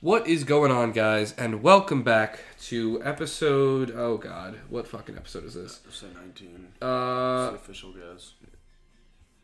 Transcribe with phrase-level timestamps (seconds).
[0.00, 1.32] What is going on, guys?
[1.36, 3.90] And welcome back to episode.
[3.94, 5.80] Oh God, what fucking episode is this?
[5.90, 6.68] Say 19.
[6.80, 8.32] Uh, official guess.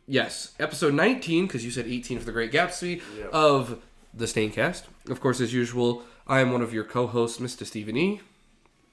[0.06, 3.30] yes, episode 19 because you said 18 for the Great Gatsby Yep.
[3.32, 3.82] of
[4.14, 4.84] the Staincast.
[5.10, 7.66] Of course, as usual, I am one of your co-hosts, Mr.
[7.66, 8.20] Stephen E.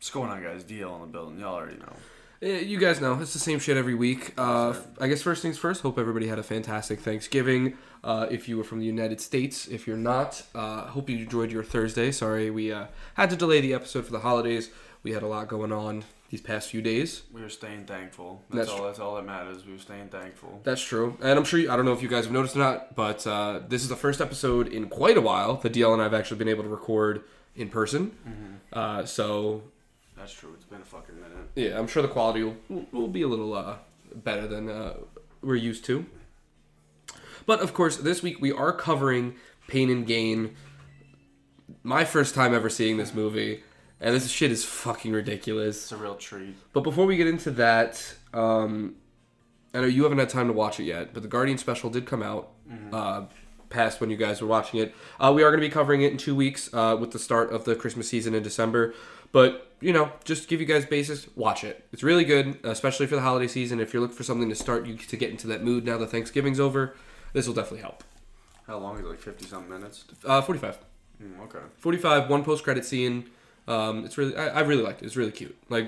[0.04, 0.66] What's going on, guys?
[0.66, 1.40] DL in the building.
[1.40, 1.94] Y'all already know.
[2.42, 4.34] Eh, You guys know it's the same shit every week.
[4.38, 5.82] Uh, I guess first things first.
[5.82, 7.78] Hope everybody had a fantastic Thanksgiving.
[8.04, 11.54] Uh, if you were from the United States, if you're not, uh, hope you enjoyed
[11.54, 12.12] your Thursday.
[12.12, 14.72] Sorry we uh, had to delay the episode for the holidays.
[15.04, 17.22] We had a lot going on these past few days.
[17.32, 18.44] We were staying thankful.
[18.50, 18.86] That's, That's all.
[18.86, 19.66] That's all that matters.
[19.66, 20.60] We were staying thankful.
[20.66, 22.60] That's true, and I'm sure you, I don't know if you guys have noticed or
[22.60, 26.02] not, but uh, this is the first episode in quite a while that DL and
[26.02, 27.24] I have actually been able to record
[27.56, 28.12] in person.
[28.74, 29.62] Uh, so
[30.18, 30.52] That's true.
[30.56, 31.50] It's been a fucking minute.
[31.56, 32.58] yeah, I'm sure the quality will,
[32.92, 33.78] will be a little uh,
[34.14, 34.94] better than uh,
[35.42, 36.06] we're used to.
[37.46, 39.36] But of course, this week we are covering
[39.68, 40.56] Pain and Gain.
[41.84, 43.64] My first time ever seeing this movie,
[44.00, 45.84] and this shit is fucking ridiculous.
[45.84, 46.56] It's a real treat.
[46.72, 48.96] But before we get into that, um,
[49.74, 52.06] I know you haven't had time to watch it yet, but the Guardian special did
[52.06, 52.52] come out
[52.92, 53.24] uh,
[53.70, 54.94] past when you guys were watching it.
[55.20, 57.52] Uh, we are going to be covering it in two weeks uh, with the start
[57.52, 58.94] of the Christmas season in December.
[59.34, 61.86] But, you know, just to give you guys basis, watch it.
[61.92, 63.82] It's really good, especially for the holiday season.
[63.82, 66.08] If you're looking for something to start you to get into that mood now that
[66.08, 66.96] Thanksgiving's over,
[67.34, 68.06] this will definitely help.
[68.68, 69.08] How long is it?
[69.08, 70.06] Like 50 something minutes?
[70.24, 70.80] Uh, 45.
[71.22, 71.60] Mm, okay.
[71.78, 73.30] 45 one post credit scene
[73.68, 75.88] um, it's really I, I really liked it it's really cute like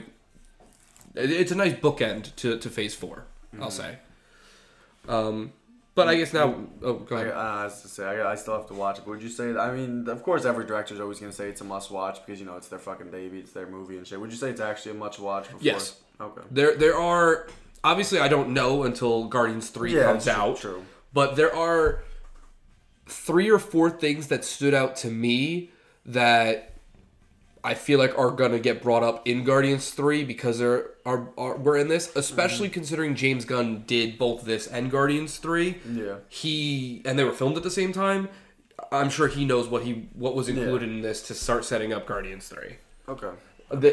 [1.16, 3.24] it, it's a nice bookend to, to phase 4
[3.60, 3.98] i'll say
[5.08, 5.52] um,
[5.96, 8.36] but i guess now oh go I, ahead uh, I have to say, I, I
[8.36, 9.06] still have to watch it.
[9.06, 9.56] But would you say?
[9.56, 12.58] I mean, of course, every director's always gonna say it's a must-watch because you know
[12.58, 14.20] it's their fucking baby, it's their movie and shit.
[14.20, 15.46] Would you say it's actually a must-watch?
[15.46, 15.60] Before?
[15.62, 15.98] Yes.
[16.22, 16.42] Okay.
[16.52, 17.48] there there are
[17.84, 20.86] obviously i don't know until guardians 3 Yeah, comes true, out true.
[21.14, 22.04] but there are
[23.08, 25.72] three or four things that stood out to me
[26.06, 26.75] that
[27.66, 31.58] I feel like are gonna get brought up in Guardians Three because there are, are
[31.58, 35.80] we're in this, especially considering James Gunn did both this and Guardians Three.
[35.92, 36.18] Yeah.
[36.30, 38.30] He and they were filmed at the same time.
[38.92, 42.06] I'm sure he knows what he what was included in this to start setting up
[42.06, 42.76] Guardians Three.
[43.10, 43.32] Okay.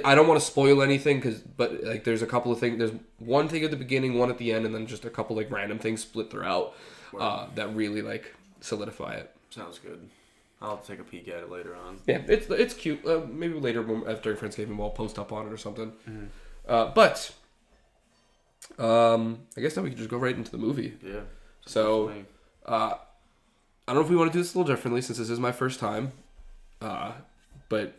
[0.05, 2.79] I don't want to spoil anything because, but like, there's a couple of things.
[2.79, 5.35] There's one thing at the beginning, one at the end, and then just a couple
[5.35, 6.75] like random things split throughout
[7.19, 9.35] uh, that really like solidify it.
[9.49, 10.11] Sounds good.
[10.63, 11.99] I'll take a peek at it later on.
[12.07, 13.05] Yeah, it's it's cute.
[13.05, 15.93] Uh, maybe later when, after Friendsgiving, we'll post up on it or something.
[16.69, 17.33] Uh, but
[18.79, 20.95] um, I guess now we can just go right into the movie.
[21.05, 21.21] Yeah.
[21.67, 22.13] So
[22.67, 22.97] uh, I
[23.87, 25.53] don't know if we want to do this a little differently since this is my
[25.53, 26.13] first time.
[26.81, 27.13] Uh,
[27.69, 27.95] but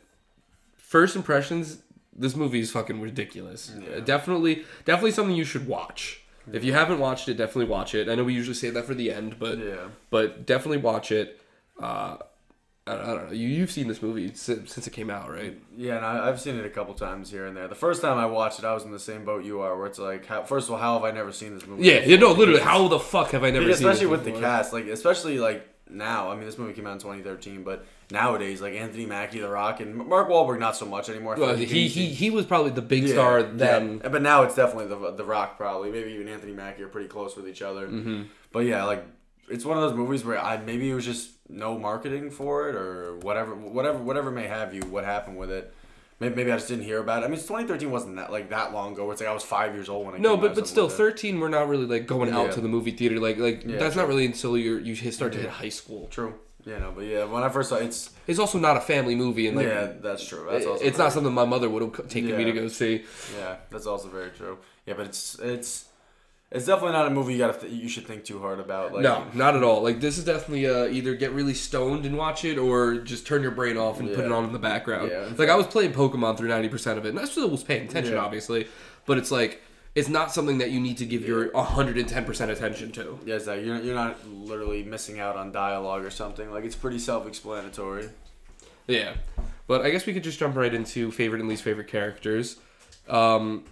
[0.78, 1.80] first impressions,
[2.16, 3.74] this movie is fucking ridiculous.
[3.78, 3.98] Yeah.
[3.98, 6.22] Uh, definitely, definitely something you should watch.
[6.52, 8.10] If you haven't watched it, definitely watch it.
[8.10, 9.88] I know we usually say that for the end, but Yeah.
[10.10, 11.40] but definitely watch it.
[11.80, 12.18] Uh,
[12.86, 13.32] I, I don't know.
[13.32, 15.58] You you've seen this movie since, since it came out, right?
[15.76, 17.68] Yeah, and I, I've seen it a couple times here and there.
[17.68, 19.88] The first time I watched it, I was in the same boat you are, where
[19.88, 21.86] it's like, how, first of all, how have I never seen this movie?
[21.86, 24.26] Yeah, you know, literally, how the fuck have I never because seen especially this with
[24.26, 24.42] the before?
[24.42, 26.30] cast, like especially like now.
[26.30, 29.80] I mean, this movie came out in 2013, but nowadays, like Anthony Mackie, The Rock,
[29.80, 31.36] and Mark Wahlberg, not so much anymore.
[31.38, 34.02] Well, like he, he he was probably the big star then.
[34.04, 34.10] yeah.
[34.10, 37.38] but now it's definitely the the Rock, probably maybe even Anthony Mackie are pretty close
[37.38, 37.88] with each other.
[37.88, 38.24] Mm-hmm.
[38.52, 39.06] But yeah, like
[39.50, 42.76] it's one of those movies where I maybe it was just no marketing for it
[42.76, 44.82] or whatever, whatever, whatever may have you.
[44.82, 45.74] What happened with it?
[46.20, 47.26] Maybe, maybe I just didn't hear about it.
[47.26, 49.10] I mean, it's 2013 wasn't that like that long ago.
[49.12, 51.40] It's like I was five years old when it No, but but still, thirteen.
[51.40, 52.52] We're not really like going out Yeah.
[52.54, 53.20] to the movie theater.
[53.20, 54.04] Like like Yeah, that's true.
[54.04, 56.08] not really until you're you start to hit high school.
[56.08, 56.36] True.
[56.66, 59.16] Yeah, no, but yeah, when I first saw it, it's It's also not a family
[59.16, 60.48] movie, and like yeah, that's true.
[60.50, 63.04] That's also it's not something my mother would have taken me to go see.
[63.38, 64.60] Yeah, that's also very true.
[64.86, 65.86] Yeah, but it's it's
[66.54, 68.94] it's definitely not a movie you gotta th- you should think too hard about.
[68.94, 69.82] Like, no, not at all.
[69.82, 73.42] Like this is definitely uh, either get really stoned and watch it, or just turn
[73.42, 75.10] your brain off and put it on in the background.
[75.12, 75.30] Yeah.
[75.38, 77.88] Like I was playing Pokemon through ninety percent of it, and I still was paying
[77.90, 78.20] attention, Yeah.
[78.22, 78.68] obviously.
[79.06, 79.62] But it's like
[79.96, 83.20] it's not something that you need to give your hundred and ten percent attention to.
[83.26, 86.52] Yeah, like you're you're not literally missing out on dialogue or something.
[86.52, 88.10] Like it's pretty self-explanatory.
[88.88, 89.14] Yeah,
[89.68, 92.58] but I guess we could just jump right into favorite and least favorite characters.
[93.08, 93.64] Um,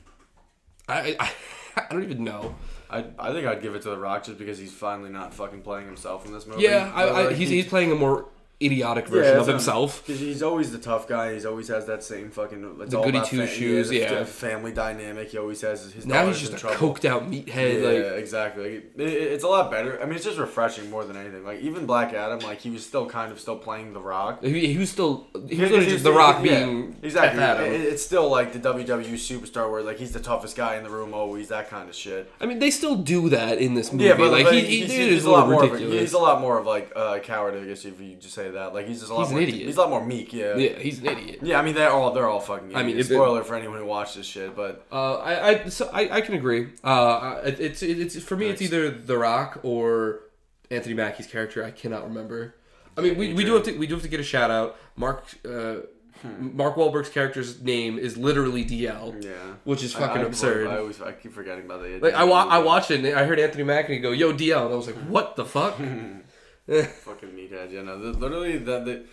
[0.87, 1.31] I I,
[1.77, 2.55] I don't even know.
[2.91, 5.61] I I think I'd give it to The Rock just because he's finally not fucking
[5.61, 6.63] playing himself in this movie.
[6.63, 8.25] Yeah, I, I, he's he's playing a more
[8.61, 9.47] idiotic version of himself.
[9.47, 10.07] what I'm- himself.
[10.07, 11.33] 'cause he's always the tough guy.
[11.33, 12.77] He's always has that same fucking.
[12.81, 14.23] It's The goody two fa- shoes, the yeah.
[14.23, 15.29] family dynamic.
[15.29, 16.05] He always has his.
[16.05, 16.93] Now he's just in a trouble.
[16.95, 17.81] coked out meathead.
[17.81, 18.63] yeah, Like exactly.
[18.63, 19.99] Like, it, it- it's a lot better.
[20.01, 21.43] I mean, it's just refreshing more than anything.
[21.45, 24.43] Like even Black Adam, like he was still kind of still playing The Rock.
[24.43, 27.41] he, he was still he was Because he's- just The Rock yeah, being exactly.
[27.67, 30.89] It- it's still like the WWE superstar, where like he's the toughest guy in the
[30.89, 32.29] room, always that kind of shit.
[32.39, 34.05] I mean, they still do that in this movie.
[34.05, 35.63] Yeah, but like he, he's, he, he's, it is a lot more.
[35.63, 38.33] Of a, he's a lot more of like a coward, I guess, if you just
[38.33, 38.73] say that.
[38.73, 39.67] Like he's just a lot He's an idiot.
[39.67, 40.33] He's a lot more meek.
[40.33, 40.55] Yeah.
[40.55, 41.39] yeah, he's an idiot.
[41.41, 42.67] Yeah, I mean they're all they're all fucking.
[42.71, 42.79] Idiots.
[42.79, 45.69] I mean, if it- spoiler for anyone who watched this shit, but Uh, I, I,
[45.69, 46.69] so I, I can agree.
[46.83, 50.21] Uh, it- it's, it's for me, it's either The Rock or
[50.69, 51.63] Anthony Mackie's character.
[51.63, 52.55] I cannot remember.
[52.97, 54.77] I mean, we, we do have to we do have to get a shout out.
[54.95, 55.75] Mark uh,
[56.37, 59.31] Mark Wahlberg's character's name is literally DL, yeah,
[59.63, 60.67] which is fucking I, absurd.
[60.67, 62.03] I, always I keep forgetting about that.
[62.03, 64.73] like I, wa- I watched it and I heard Anthony Mackie go, "Yo DL," and
[64.73, 65.79] I was like, "What the fuck?"
[67.05, 67.71] fucking meathead.
[67.71, 68.85] You know, the- literally that.
[68.85, 69.03] The,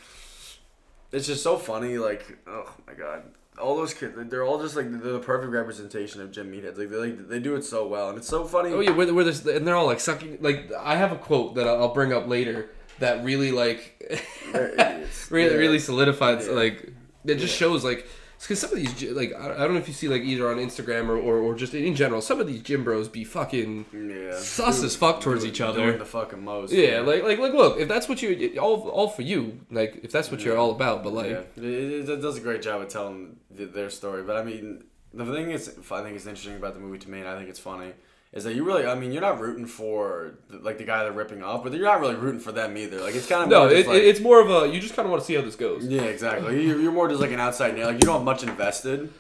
[1.11, 1.97] it's just so funny.
[1.99, 3.23] Like, oh my god.
[3.61, 6.79] All those kids, they're all just like they're the perfect representation of gym Meatheads.
[6.79, 8.71] Like they like, they do it so well, and it's so funny.
[8.73, 10.39] Oh yeah, where, where there's, and they're all like sucking.
[10.41, 12.71] Like I have a quote that I'll I'll bring up later
[13.01, 14.23] that really like
[14.55, 15.57] really Yeah.
[15.57, 16.53] really solidifies Yeah.
[16.53, 16.93] like
[17.25, 17.67] it just Yeah.
[17.67, 18.07] shows like
[18.41, 20.57] because some of these like I I don't know if you see like either on
[20.59, 24.37] Instagram or, or, or just in general some of these gym bros be fucking Yeah.
[24.39, 25.85] sus as fuck towards doing- each other.
[25.87, 26.73] Doing the fucking most.
[26.73, 30.13] yeah like like like look if that's what you all all for you like if
[30.13, 32.89] that's what you're all about but like yeah, it, it, does a great job of
[32.89, 34.23] telling th- their story.
[34.23, 37.21] But I mean, the thing is, I think is interesting about the movie to me,
[37.21, 37.93] and I think it's funny,
[38.33, 41.13] is that you really, I mean, you're not rooting for the, like the guy they're
[41.13, 43.01] ripping off, but you're not really rooting for them either.
[43.01, 45.11] Like it's kind of no it, like, it's more of a you just kind of
[45.11, 46.65] want to see how this goes yeah, exactly.
[46.67, 47.87] You're, you're more just like an outside nail.
[47.87, 49.11] Like you don't have much invested.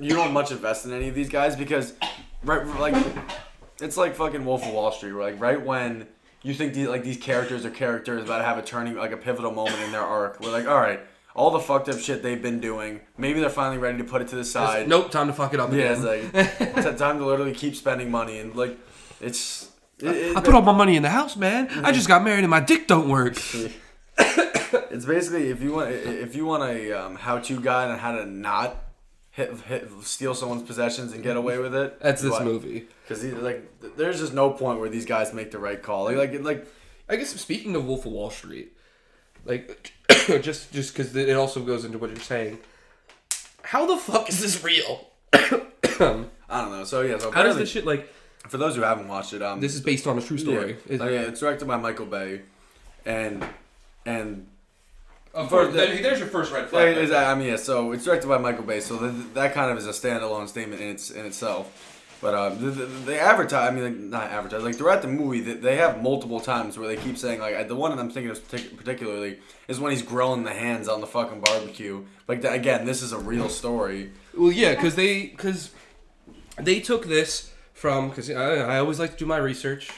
[0.00, 1.94] you don't have much invested in any of these guys because,
[2.42, 2.94] right, like,
[3.80, 5.12] it's like fucking Wolf of Wall Street.
[5.12, 6.08] Where like right when
[6.42, 9.16] you think these like these characters are characters about to have a turning like a
[9.16, 11.00] pivotal moment in their arc, we're like, all right,
[11.34, 14.28] all the fucked up shit they've been doing, maybe they're finally ready to put it
[14.28, 14.88] to the side.
[14.88, 16.20] nope time to fuck it up Yeah, again.
[16.34, 18.78] it's like it's time to literally keep spending money and like
[19.20, 19.70] it's.
[19.98, 22.40] It, it- I put all my money in the house man I just got married
[22.44, 23.36] and my dick don't work
[24.18, 28.26] It's basically if you want if you want a um, how-to guide on how to
[28.26, 28.76] not
[29.30, 31.98] hit, hit steal someone's possessions and get away with it.
[32.00, 35.82] that's this movie Because like, there's just no point where these guys make the right
[35.82, 36.04] call.
[36.04, 36.66] Like, like, like
[37.08, 38.72] I guess speaking of Wolf of Wall Street,
[39.44, 39.92] like
[40.42, 42.58] just just because it also goes into what you're saying.
[43.62, 45.08] How the fuck is this real?
[45.32, 45.38] I
[45.98, 46.30] don't
[46.70, 46.84] know.
[46.84, 48.08] So yeah, so How does apparently- this shit like?
[48.48, 50.76] for those who haven't watched it, um, This is based on a true story.
[50.86, 52.40] Yeah, Is- Oh, yeah, it's directed by Michael Bay,
[53.06, 53.46] and
[54.04, 54.48] and
[55.32, 56.88] Of course, the- there- there's your first red Yeah, flag.
[56.96, 57.56] it is- I mean, yeah.
[57.56, 60.80] So it's directed by Michael Bay, so that, that kind of is a standalone statement
[60.82, 61.91] in its in itself.
[62.22, 63.68] But uh, the, the, they advertise.
[63.68, 64.62] I mean, like, not advertise.
[64.62, 67.74] Like throughout the movie, they, they have multiple times where they keep saying like the
[67.74, 71.40] one that I'm thinking of particularly is when he's grilling the hands on the fucking
[71.40, 72.04] barbecue.
[72.28, 74.12] Like that, again, this is a real story.
[74.38, 75.72] Well, yeah, because they because
[76.56, 79.90] they took this from because I, I always like to do my research.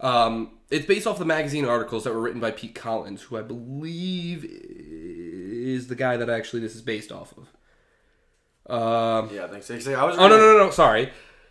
[0.00, 3.42] Um, it's based off the magazine articles that were written by Pete Collins, who I
[3.42, 7.48] believe is the guy that actually this is based off of.
[8.74, 9.78] Um, Yeah, I think so.
[9.78, 10.16] So I was.
[10.16, 11.10] oh no no no no sorry.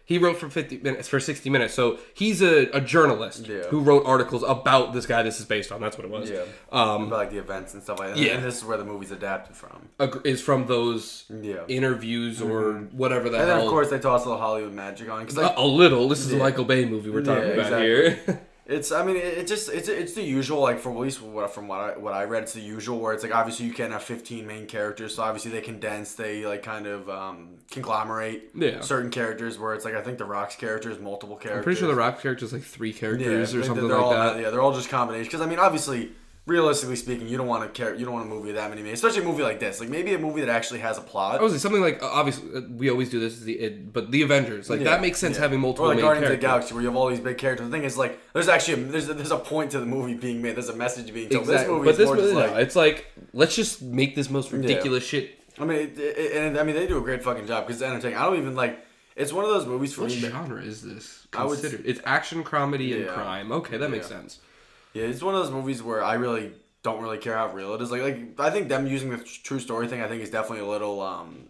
[0.10, 3.66] He wrote for fifty minutes for sixty minutes, so he's a, a journalist Yeah.
[3.66, 5.22] who wrote articles about this guy.
[5.22, 5.80] This is based on.
[5.82, 6.32] That's what it was.
[6.32, 6.46] Yeah.
[6.72, 8.18] Um, About like the events and stuff like that.
[8.18, 8.34] Yeah.
[8.38, 9.90] And this is where the movie's adapted from.
[10.26, 11.58] is from those Yeah.
[11.68, 13.68] interviews or whatever the And then hell.
[13.68, 16.10] of course they toss a little Hollywood magic on because A- like a little.
[16.10, 17.88] This is a Michael Bay movie we're talking Yeah, about exactly.
[17.88, 18.42] here.
[18.72, 21.52] It's I mean it, it just it's it's the usual like from at least what
[21.54, 23.92] from what I what I read it's the usual where it's like obviously you can't
[23.92, 28.82] have 15 main characters so obviously they condense they like kind of um, conglomerate Yeah.
[28.82, 31.58] certain characters where it's like I think the Rock's character is multiple characters.
[31.58, 34.12] I'm pretty sure the Rock character is like three yeah, characters or they- something like
[34.12, 34.40] that.
[34.42, 36.12] Yeah, they're all just combinations because I mean obviously
[36.50, 38.94] realistically speaking you don't want to care you don't want a movie that many main
[38.94, 41.40] especially a movie like this like maybe a movie that actually has a plot.
[41.40, 44.12] I was something like uh, obviously uh, we always do this, is the it, but
[44.12, 45.44] the Avengers like Yeah, that makes sense yeah.
[45.44, 46.36] having multiple Or like main Guardians characters.
[46.36, 47.68] of the Galaxy, where you have all these big characters.
[47.68, 50.16] The thing is, like, there's actually a, there's a, there's a point to the movie
[50.16, 50.56] being made.
[50.56, 51.44] There's a message being told.
[51.44, 51.66] Exactly.
[51.66, 52.56] This movie but is this more movie, no, like.
[52.66, 55.38] it's like let's just make this most ridiculous shit.
[55.60, 57.90] I mean, it, it, and I mean they do a great fucking job because it's
[57.90, 58.18] entertaining.
[58.18, 58.86] I don't even like.
[59.16, 60.18] It's one of those movies for What me.
[60.18, 61.28] genre is this?
[61.34, 61.86] I would- Considered?
[61.86, 63.52] It's action, comedy, and crime.
[63.52, 64.40] Okay, that makes sense.
[64.94, 67.82] Yeah, it's one of those movies where I really don't really care how real it
[67.82, 67.92] is.
[67.92, 70.70] Like, like I think them using the true story thing, I think is definitely a
[70.70, 71.50] little um,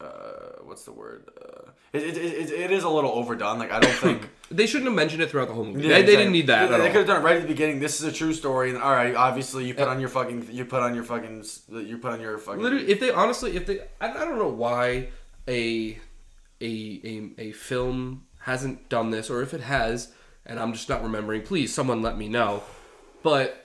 [0.00, 1.28] uh, what's the word?
[1.40, 3.58] Uh, it, it, it, it is a little overdone.
[3.58, 4.28] Like I don't think.
[4.52, 5.88] They shouldn't have mentioned it throughout the whole movie.
[5.88, 7.48] Yeah, they, they didn't need that They, they could have done it right at the
[7.48, 7.80] beginning.
[7.80, 10.66] This is a true story, and all right, obviously you put on your fucking, you
[10.66, 12.60] put on your fucking, you put on your fucking.
[12.60, 15.08] Literally, if they honestly, if they, I, I don't know why
[15.48, 15.98] a,
[16.60, 20.12] a a a film hasn't done this, or if it has,
[20.46, 21.42] and I'm just not remembering.
[21.42, 22.62] Please, someone let me know.
[23.22, 23.58] But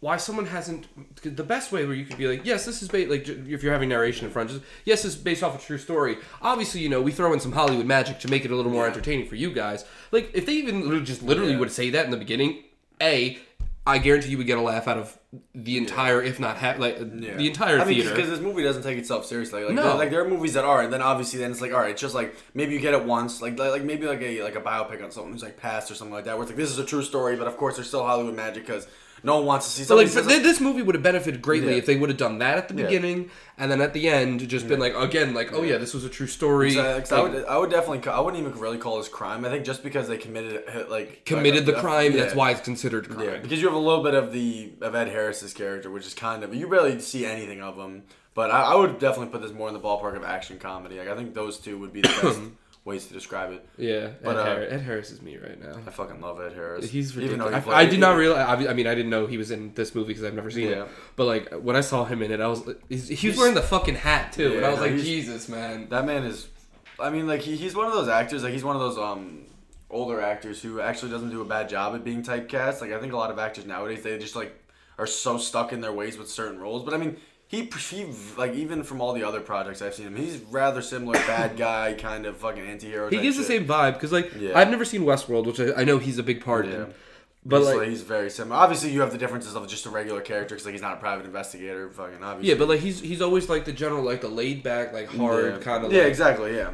[0.00, 0.86] why someone hasn't
[1.22, 3.72] the best way where you could be like yes this is based like if you're
[3.72, 6.88] having narration in front just yes this is based off a true story obviously you
[6.88, 9.36] know we throw in some hollywood magic to make it a little more entertaining for
[9.36, 11.58] you guys like if they even just literally Yeah.
[11.60, 12.64] would say that in the beginning
[13.00, 13.38] a
[13.86, 15.18] i guarantee you would get a laugh out of
[15.54, 17.36] the entire if not half like Yeah.
[17.36, 19.64] the entire I theater because this movie doesn't take itself seriously.
[19.64, 19.82] Like, No.
[19.82, 21.90] there, like there are movies that are, and then obviously then it's like, all right,
[21.92, 24.56] it's just like maybe you get it once, like like, like maybe like a like
[24.56, 26.70] a biopic on someone who's like passed or something like that, where it's like this
[26.70, 28.86] is a true story, but of course there's still Hollywood magic because
[29.24, 31.78] no one wants to see So like, but this movie would have benefited greatly Yeah.
[31.78, 32.84] if they would have done that at the Yeah.
[32.84, 36.04] beginning, and then at the end just been like again, like, oh yeah, this was
[36.04, 36.72] a true story.
[36.72, 39.44] So, 'cause I would, I would definitely, I wouldn't even really call this crime.
[39.44, 42.12] I think just because they committed, it, like, committed like, the uh, crime.
[42.12, 42.20] yeah.
[42.22, 43.24] That's why it's considered crime.
[43.26, 46.14] Yeah, because you have a little bit of the of Ed Harris's character, which is
[46.14, 48.02] kind of you barely see anything of him.
[48.34, 50.98] But I, I would definitely put this more in the ballpark of action comedy.
[50.98, 52.40] Like I think those two would be the best
[52.84, 53.64] ways to describe it.
[53.78, 55.80] Yeah, But, Ed, uh, Harris, Ed Harris is me right now.
[55.86, 56.90] I fucking love Ed Harris.
[56.90, 57.64] He's ridiculous.
[57.64, 58.66] he I, I did not realize.
[58.68, 60.84] I mean, I didn't know he was in this movie because I've never seen Yeah.
[60.84, 60.88] it.
[61.14, 63.62] But like when I saw him in it, I was he's, he was wearing the
[63.62, 65.88] fucking hat too, and I was no, like, Jesus, man.
[65.90, 66.48] That man is,
[66.98, 68.42] I mean, like he, he's one of those actors.
[68.42, 69.46] Like he's one of those um
[69.88, 72.80] older actors who actually doesn't do a bad job at being typecast.
[72.80, 74.58] Like I think a lot of actors nowadays they just like
[74.98, 76.82] are so stuck in their ways with certain roles.
[76.84, 77.16] But I mean.
[77.52, 78.06] He, he
[78.38, 81.92] like even from all the other projects I've seen him, he's rather similar bad guy
[81.92, 83.10] kind of fucking anti-hero.
[83.10, 84.58] He gives the same vibe because like Yeah.
[84.58, 86.72] I've never seen Westworld, which I, I know he's a big part Yeah.
[86.72, 86.94] in.
[87.44, 88.56] But he's, like, he's very similar.
[88.56, 91.00] Obviously, you have the differences of just a regular character because like he's not a
[91.00, 91.90] private investigator.
[91.90, 92.48] Fucking obviously.
[92.48, 95.44] yeah, but like he's he's always like the general, like the laid back, like hard
[95.44, 95.58] yeah.
[95.58, 95.92] kind of.
[95.92, 96.56] Yeah, like, exactly.
[96.56, 96.70] Yeah,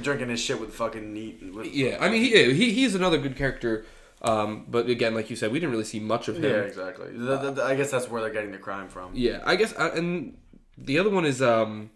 [0.00, 1.42] drinking his shit with fucking neat.
[1.52, 3.84] With, Yeah, I mean, he, he he's another good character.
[4.22, 6.44] Um, but again, like you said, we didn't really see much of him.
[6.44, 7.08] Yeah, exactly.
[7.12, 9.12] The- the- the- I guess that's where they're getting the crime from.
[9.14, 10.36] Yeah, I guess, uh, and
[10.76, 11.90] the other one is um,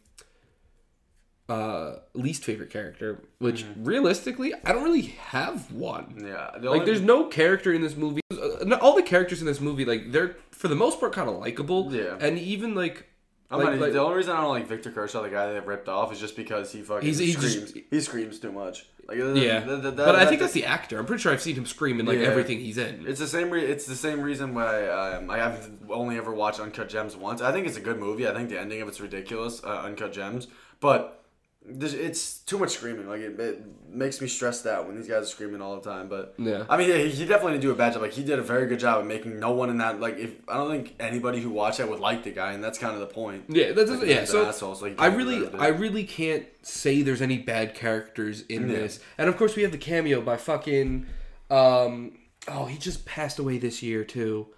[1.48, 3.84] uh, least favorite character, which Mm-hmm.
[3.84, 6.24] realistically, I don't really have one.
[6.26, 8.22] Yeah, the Like, there's no character in this movie.
[8.32, 11.36] uh, All the characters in this movie, like, they're for the most part kind of
[11.36, 11.92] likable.
[11.94, 12.16] Yeah.
[12.20, 13.06] and even like,
[13.50, 15.66] I'm like, not- like- the only reason I don't like Victor Kershaw, the guy that
[15.66, 17.72] ripped off, is just because he fucking He's- he's screams.
[17.72, 18.86] just- he screams too much.
[19.06, 19.60] Like, uh, yeah.
[19.64, 20.98] th- that- but I think that's the actor.
[20.98, 22.24] I'm pretty sure I've seen him scream in like Yeah.
[22.28, 23.04] everything he's in.
[23.06, 23.50] It's the same.
[23.50, 27.42] Re- it's the same reason why um, I haven't only ever watched Uncut Gems once.
[27.42, 28.26] I think it's a good movie.
[28.26, 29.62] I think the ending of it's ridiculous.
[29.62, 30.46] Uh, Uncut Gems,
[30.80, 31.23] but
[31.66, 33.08] it's too much screaming.
[33.08, 36.08] Like it, it makes me stressed out when these guys are screaming all the time.
[36.08, 36.64] But Yeah.
[36.68, 38.02] I mean, yeah, he, he definitely didn't do a bad job.
[38.02, 39.98] Like he did a very good job of making no one in that.
[40.00, 42.78] Like if I don't think anybody who watched that would like the guy, and that's
[42.78, 43.44] kind of the point.
[43.48, 44.24] Yeah, that's Like, yeah.
[44.24, 45.48] So asshole, so I really.
[45.58, 48.76] I really can't say there's any bad characters in Yeah.
[48.76, 49.00] this.
[49.16, 51.06] And of course, we have the cameo by fucking.
[51.50, 52.18] Um,
[52.48, 54.48] oh, he just passed away this year too.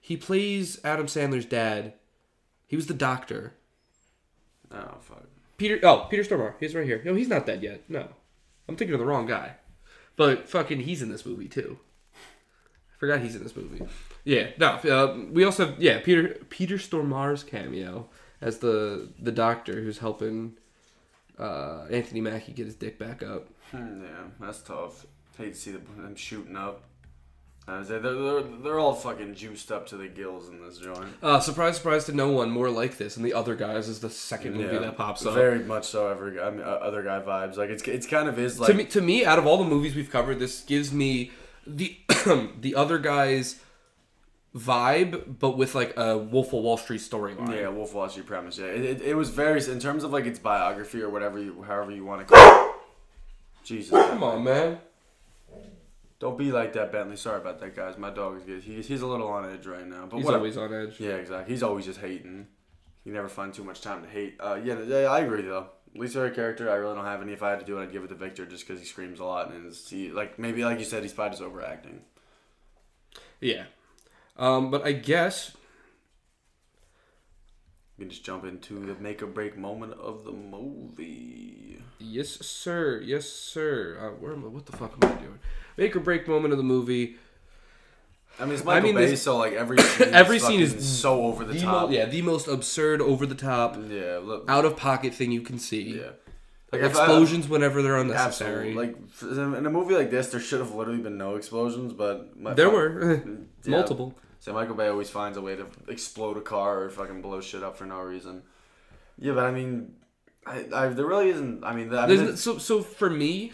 [0.00, 1.94] He plays Adam Sandler's dad.
[2.66, 3.54] He was the doctor.
[4.72, 5.24] Oh fuck.
[5.56, 5.78] Peter.
[5.82, 6.54] Oh, Peter Stormare.
[6.60, 7.00] He's right here.
[7.04, 7.82] No, he's not dead yet.
[7.88, 8.08] No,
[8.68, 9.56] I'm thinking of the wrong guy.
[10.16, 11.78] But fucking, he's in this movie too.
[12.14, 13.84] I forgot he's in this movie.
[14.24, 14.50] Yeah.
[14.58, 14.68] No.
[14.76, 18.08] Uh, we also have yeah Peter Peter Stormare's cameo
[18.40, 20.56] as the the doctor who's helping
[21.38, 23.48] uh, Anthony Mackie get his dick back up.
[23.72, 25.06] Hmm, Yeah, that's tough.
[25.36, 26.84] Hate to see them them shooting up.
[27.66, 30.76] I was like, they're, they're, they're all fucking juiced up to the gills in this
[30.78, 31.08] joint.
[31.22, 34.10] Uh, surprise, surprise to no one, more like this, and the other guys is the
[34.10, 35.32] second movie that pops up.
[35.32, 36.08] Very much so.
[36.08, 37.56] Every I mean, uh, other guy vibes.
[37.56, 39.64] Like it's it's kind of is like to me, to me, out of all the
[39.64, 41.30] movies we've covered, this gives me
[41.66, 41.96] the
[42.60, 43.60] the other guys
[44.54, 47.50] vibe, but with like a Wolf of Wall Street storyline.
[47.54, 48.58] yeah, Wolf of Wall Street premise.
[48.58, 51.62] Yeah, it, it, it was very in terms of like its biography or whatever you
[51.62, 52.68] however you want to call.
[52.68, 52.74] it.
[53.64, 54.78] Jesus, Come on, man.
[56.24, 57.16] Don't be like that, Bentley.
[57.16, 57.98] Sorry about that, guys.
[57.98, 58.62] My dog is good.
[58.62, 60.40] He's he's a little on edge right now, but He's whatever.
[60.40, 60.98] always on edge.
[60.98, 61.52] Yeah, exactly.
[61.52, 62.46] He's always just hating.
[63.04, 64.36] You never find too much time to hate.
[64.40, 65.66] Uh, yeah, yeah, I agree though.
[65.94, 67.34] Least favorite character, I really don't have any.
[67.34, 69.20] If I had to do it, I'd give it to Victor just because he screams
[69.20, 72.00] a lot and is he like maybe like you said, he's probably just overacting.
[73.38, 73.64] Yeah.
[74.38, 75.54] Um, but I guess
[77.98, 81.78] We can just jump into the make or break moment of the movie.
[81.98, 83.00] yes, sir.
[83.04, 83.96] Yes, sir.
[84.00, 84.48] Uh, where am I?
[84.48, 85.38] What the fuck am I doing?
[85.76, 87.16] Make or break moment of the movie.
[88.40, 90.84] I mean, it's I Michael mean, Bay, so like every scene Every is scene is
[91.00, 91.88] so over the, The top.
[91.88, 95.40] mo- yeah, the most absurd, over the top, yeah, look, out of pocket thing you
[95.42, 95.98] can see.
[96.00, 96.10] yeah.
[96.72, 98.76] Like if I- explosions whenever they're unnecessary.
[98.76, 99.38] Absolutely.
[99.44, 102.54] Like in a movie like this, there should have literally been no explosions, but my,
[102.54, 103.22] there were
[103.64, 103.70] Yeah.
[103.70, 104.16] multiple.
[104.44, 107.62] So Michael Bay always finds a way to explode a car or fucking blow shit
[107.62, 108.42] up for no reason.
[109.16, 109.94] Yeah, but I mean,
[110.46, 111.64] I, I there really isn't.
[111.64, 113.52] I mean, I mean so so for me,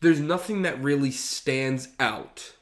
[0.00, 2.54] there's nothing that really stands out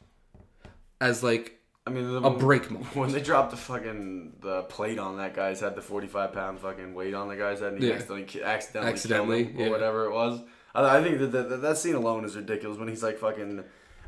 [1.00, 2.94] as like I mean, the, a break moment.
[2.94, 6.60] when they dropped the fucking the plate on that guy's head, the forty five pound
[6.60, 7.94] fucking weight on the guy's head, and he Yeah.
[7.94, 9.70] accidentally accidentally, Accidentally, killed him, or yeah.
[9.70, 10.42] whatever it was.
[10.74, 13.64] I, I think that, that that scene alone is ridiculous when he's like fucking,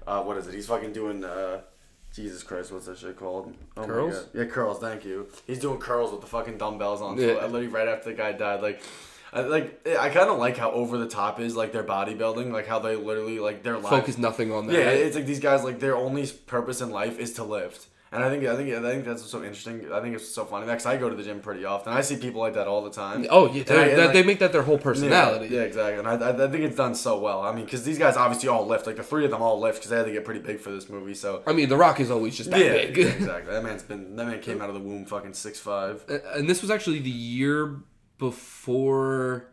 [0.07, 0.53] uh, what is it?
[0.53, 1.63] He's fucking doing uh,
[2.15, 3.55] Jesus Christ, what's that shit called?
[3.77, 4.15] Oh my Curls?
[4.19, 4.29] God.
[4.35, 4.79] Yeah, curls.
[4.81, 5.29] Thank you.
[5.47, 7.17] He's doing curls with the fucking dumbbells on.
[7.19, 7.27] Yeah.
[7.27, 7.33] Yeah.
[7.47, 8.63] Literally right after the guy died.
[8.63, 8.83] Like,
[9.33, 9.87] I like.
[9.87, 12.51] I kind of like how over the top is like their bodybuilding.
[12.51, 13.91] Like how they literally like their life.
[13.91, 14.73] Focus nothing on that.
[14.73, 17.87] Yeah, it's like these guys like their only purpose in life is to lift.
[18.13, 19.93] And I think I think I think that's what's so interesting.
[19.93, 21.93] I think it's so funny because I go to the gym pretty often.
[21.93, 23.25] I see people like that all the time.
[23.31, 25.47] Oh yeah, I- that- like- they make that their whole personality.
[25.47, 25.99] Yeah, yeah, exactly.
[26.01, 27.41] And I, I, think it's done so well.
[27.43, 28.89] I mean, because these guys obviously all lift.
[28.89, 30.73] Like the three of them all lift because they had to get pretty big for
[30.73, 31.15] this movie.
[31.15, 32.99] So I mean, The Rock is always just that yeah, big.
[32.99, 33.53] exactly.
[33.53, 36.05] That man's been that man came out of the womb fucking six five.
[36.09, 37.77] and this was actually the year
[38.19, 39.47] before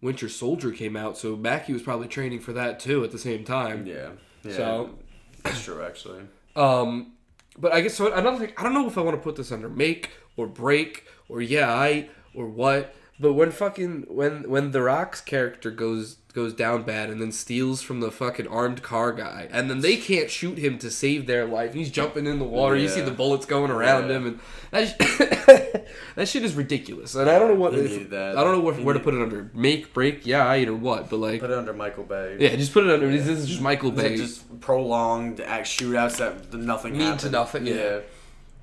[0.00, 3.44] Winter Soldier came out, so Mackie was probably training for that too at the same
[3.44, 3.86] time.
[3.86, 4.12] Yeah,
[4.44, 4.56] yeah.
[4.56, 4.98] So-
[5.42, 6.22] that's true actually.
[6.54, 7.12] Um,
[7.58, 8.12] but I guess so.
[8.12, 11.04] Another thing, I don't know if I want to put this under make or break
[11.28, 12.94] or yeah, I or what.
[13.22, 17.80] But when fucking when when the Rock's character goes goes down bad and then steals
[17.82, 21.46] from the fucking armed car guy, and then they can't shoot him to save their
[21.46, 21.72] life.
[21.72, 22.76] He's jumping in the water.
[22.76, 24.16] You see the bullets going around Yeah.
[24.16, 24.40] him, and
[24.72, 25.82] that sh-
[26.16, 27.14] that shit is ridiculous.
[27.14, 28.12] And I don't know what if-.
[28.12, 31.08] I don't know where, where to put it under make break yeah I or what.
[31.08, 32.36] But like Put it under Michael Bay.
[32.40, 33.08] yeah, just put it under.
[33.10, 34.16] This is just Michael Bay.
[34.16, 38.00] just prolonged act shootouts that nothing Mean to nothing, yeah.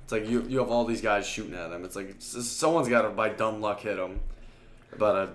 [0.02, 1.84] It's like you you have all these guys shooting at them.
[1.84, 4.20] It's like someone's got to by dumb luck hit them.
[4.98, 5.26] But uh,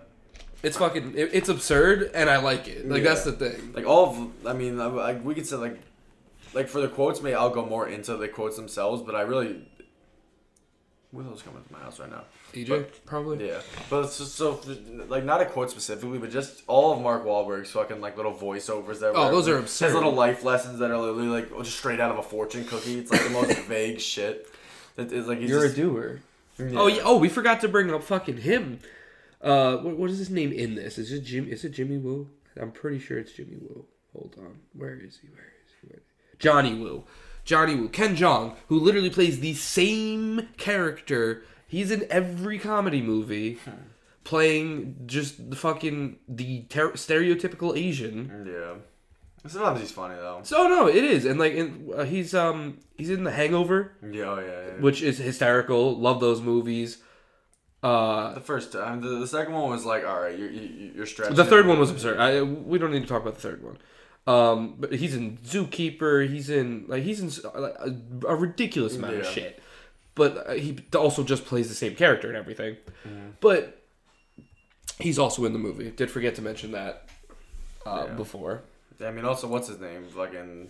[0.63, 1.13] It's fucking.
[1.15, 2.87] It, it's absurd, and I like it.
[2.89, 3.09] Like Yeah.
[3.09, 3.73] that's the thing.
[3.73, 5.79] like all of I mean I, I, we could say like
[6.53, 9.61] like for the quotes maybe I'll go more into the quotes themselves, but I really
[11.11, 12.23] Willow's coming to my house right now.
[12.53, 13.47] EJ probably.
[13.47, 13.59] Yeah,
[13.89, 14.59] but it's just so
[15.07, 18.99] like not a quote specifically, but just all of Mark Wahlberg's fucking like little voiceovers
[18.99, 19.13] that.
[19.15, 19.93] Oh, were- those are His absurd.
[19.93, 22.99] little life lessons that are literally like just straight out of a fortune cookie.
[22.99, 24.47] It's like the most vague shit.
[24.97, 26.21] It- It's like he's You're just, a doer.
[26.59, 26.79] yeah.
[26.79, 27.01] Oh yeah.
[27.03, 28.79] Oh, we forgot to bring up fucking him.
[29.41, 30.97] Uh, what, what is his name in this?
[30.97, 31.47] Is it Jim?
[31.47, 32.29] Is it Jimmy Woo?
[32.59, 33.85] I'm pretty sure it's Jimmy Woo.
[34.13, 34.59] Hold on.
[34.73, 35.27] Where is he?
[35.29, 35.87] Where is he?
[35.89, 36.01] Where
[36.39, 37.03] Johnny Wu.
[37.43, 37.89] Johnny Wu.
[37.89, 41.43] Ken Jeong, who literally plays the same character.
[41.67, 43.59] He's in every comedy movie,
[44.23, 48.45] playing just the fucking the ter- stereotypical Asian.
[48.47, 48.75] Yeah.
[49.47, 50.39] Sometimes he's funny though.
[50.43, 54.23] So no, it is, and like in, uh, he's um he's in The Hangover, Yeah,
[54.23, 54.81] oh, yeah, yeah.
[54.81, 55.95] which is hysterical.
[55.99, 56.97] Love those movies.
[57.85, 61.05] Uh, The first time, the, the second one was like, all right, you're you, you're
[61.05, 61.35] stretching.
[61.35, 62.19] the third one was absurd.
[62.19, 63.77] I, we don't need to talk about the third one.
[64.27, 66.27] Um, but he's in Zookeeper.
[66.27, 67.95] He's in like he's in like, a,
[68.27, 69.61] a ridiculous amount of shit.
[70.15, 72.77] But uh, he also just plays the same character and everything.
[73.07, 73.27] Mm-hmm.
[73.39, 73.81] But
[74.99, 75.91] he's also in the movie.
[75.91, 77.07] Did forget to mention that
[77.85, 78.13] uh, Yeah.
[78.15, 78.61] before.
[79.05, 80.05] I mean, also, what's his name?
[80.07, 80.69] Fucking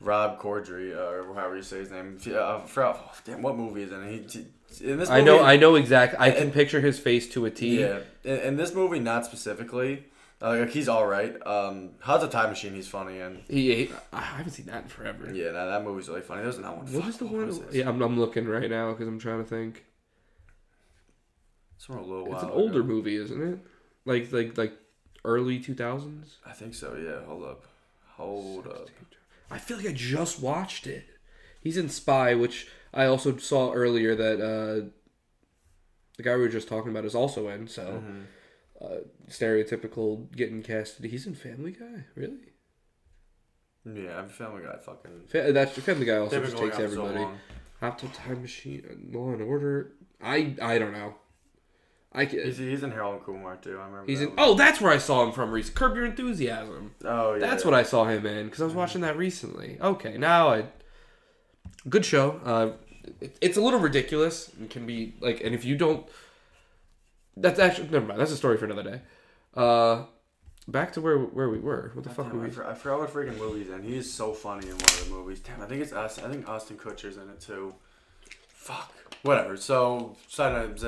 [0.00, 2.18] Rob Corddry, uh, or however you say his name.
[2.34, 4.02] Uh, for, oh, damn, what movie is it?
[4.32, 4.46] He,
[4.78, 5.10] this.
[5.10, 5.42] I know.
[5.42, 6.18] I know exactly.
[6.20, 7.80] I can and- picture his face to a T.
[7.80, 10.04] Yeah, in, in this movie, not specifically.
[10.42, 11.34] Uh, like he's all right.
[11.46, 12.72] Um, Hot Tub Time Machine?
[12.72, 15.30] He's funny, and He, he- I haven't seen that in forever.
[15.34, 16.40] yeah, that, that movie's really funny.
[16.42, 16.86] There's that one.
[16.86, 17.46] What is the one?
[17.46, 17.60] was?
[17.72, 19.84] Yeah, I'm, I'm looking right now because I'm trying to think.
[21.76, 22.34] it's from a little while.
[22.34, 22.58] It's an ago.
[22.58, 23.58] older movie, isn't it?
[24.06, 24.72] Like like like
[25.24, 26.36] early 2000s.
[26.46, 26.96] I think so.
[26.96, 27.24] Yeah.
[27.26, 27.64] Hold up.
[28.16, 28.88] Hold up.
[29.50, 31.04] I feel like I just watched it.
[31.60, 34.88] He's in Spy, which I also saw earlier that uh,
[36.16, 37.68] the guy we were just talking about is also in.
[37.68, 38.20] So Mm-hmm.
[38.84, 38.98] uh,
[39.28, 41.04] stereotypical getting casted.
[41.10, 42.52] He's in Family Guy, really?
[43.84, 44.76] Yeah, I'm Family Guy.
[44.84, 45.22] Fucking.
[45.28, 47.18] Fa- that's Family Guy also just takes on so everybody.
[47.20, 47.38] long.
[47.80, 49.92] Hot Time Machine, Law and Order.
[50.22, 51.14] I I don't know.
[52.12, 53.78] I ca- He's, he's in Harold and Kumar too.
[53.78, 54.04] I remember.
[54.06, 54.36] He's that in.
[54.36, 54.38] one.
[54.48, 55.50] Oh, that's where I saw him from.
[55.50, 55.78] Recently.
[55.78, 56.94] Curb Your Enthusiasm.
[57.06, 57.38] Oh yeah.
[57.40, 59.78] That's what I saw him in because I was watching that recently.
[59.80, 60.64] Okay, now I.
[61.88, 62.40] Good show.
[62.44, 62.70] Uh,
[63.20, 66.06] it, it's a little ridiculous and can be like, and if you don't,
[67.36, 68.20] that's actually never mind.
[68.20, 69.00] That's a story for another day.
[69.54, 70.04] Uh,
[70.68, 71.90] back to where where we were.
[71.94, 72.50] What the fuck Damn, were I, we?
[72.50, 73.82] for, I forgot what freaking movies in.
[73.82, 75.40] He is so funny in one of the movies.
[75.40, 76.18] Damn, I think it's us.
[76.18, 77.74] I think Ashton Kutcher's in it too.
[78.48, 78.92] Fuck.
[79.22, 79.56] Whatever.
[79.56, 80.82] So, side note,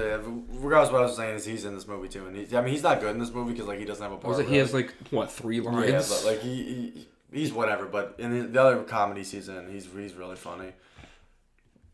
[0.50, 2.60] regardless of what I was saying, is he's in this movie too, and he, I
[2.62, 4.28] mean, he's not good in this movie because like he doesn't have a part.
[4.28, 4.48] Was it?
[4.48, 5.90] He has like what three lines?
[5.90, 7.86] Yeah, but like he, he he's whatever.
[7.86, 10.72] But in the, the other comedy season, he's he's really funny.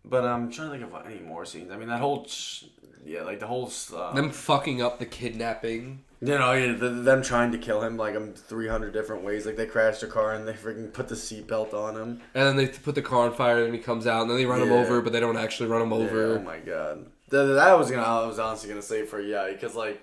[0.04, 1.70] But I'm trying to think of any more scenes.
[1.70, 2.64] I mean, that whole sh-
[3.04, 6.02] yeah, like the whole uh, Them fucking up the kidnapping.
[6.20, 9.44] you know yeah, the, them trying to kill him like um 300 different ways.
[9.46, 12.20] Like they crashed a car and they freaking put the seatbelt on him.
[12.34, 14.46] And then they put the car on fire, and he comes out, and then they
[14.46, 16.38] run him over, but they don't actually run him Yeah, over.
[16.38, 17.06] oh my god.
[17.30, 18.02] That, that was gonna.
[18.02, 20.02] I was honestly gonna say for yeah, because like.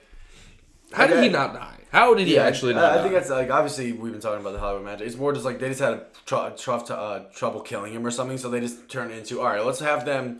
[0.93, 1.71] How did he not die?
[1.91, 3.02] How did he actually I, not I die?
[3.04, 5.08] think that's like obviously we've been talking about the Hollywood magic.
[5.08, 8.12] It's more just like they just had a tr- tr- uh, trouble killing him or
[8.12, 9.63] something, so they just turned it into all right.
[9.65, 10.39] Let's have them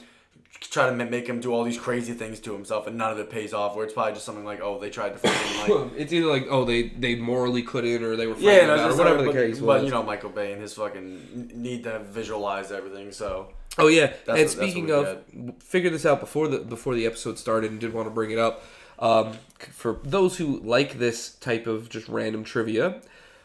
[0.62, 3.20] try to ma- make him do all these crazy things to himself, and none of
[3.20, 3.76] it pays off.
[3.76, 5.92] Where it's probably just something like, oh, they tried to fucking like.
[5.98, 8.90] it's either like oh they they morally couldn't or they were Yeah, no, about it,
[8.90, 9.84] it's or whatever but, the case but was.
[9.86, 13.12] you know Michael Bay and his fucking need to visualize everything.
[13.12, 16.60] So Oh yeah, That's and what- that's speaking of, we figured this out before the
[16.60, 18.64] before the episode started, and did want to bring it up.
[19.00, 19.38] Um,
[19.72, 23.02] for those who like this type of just random trivia,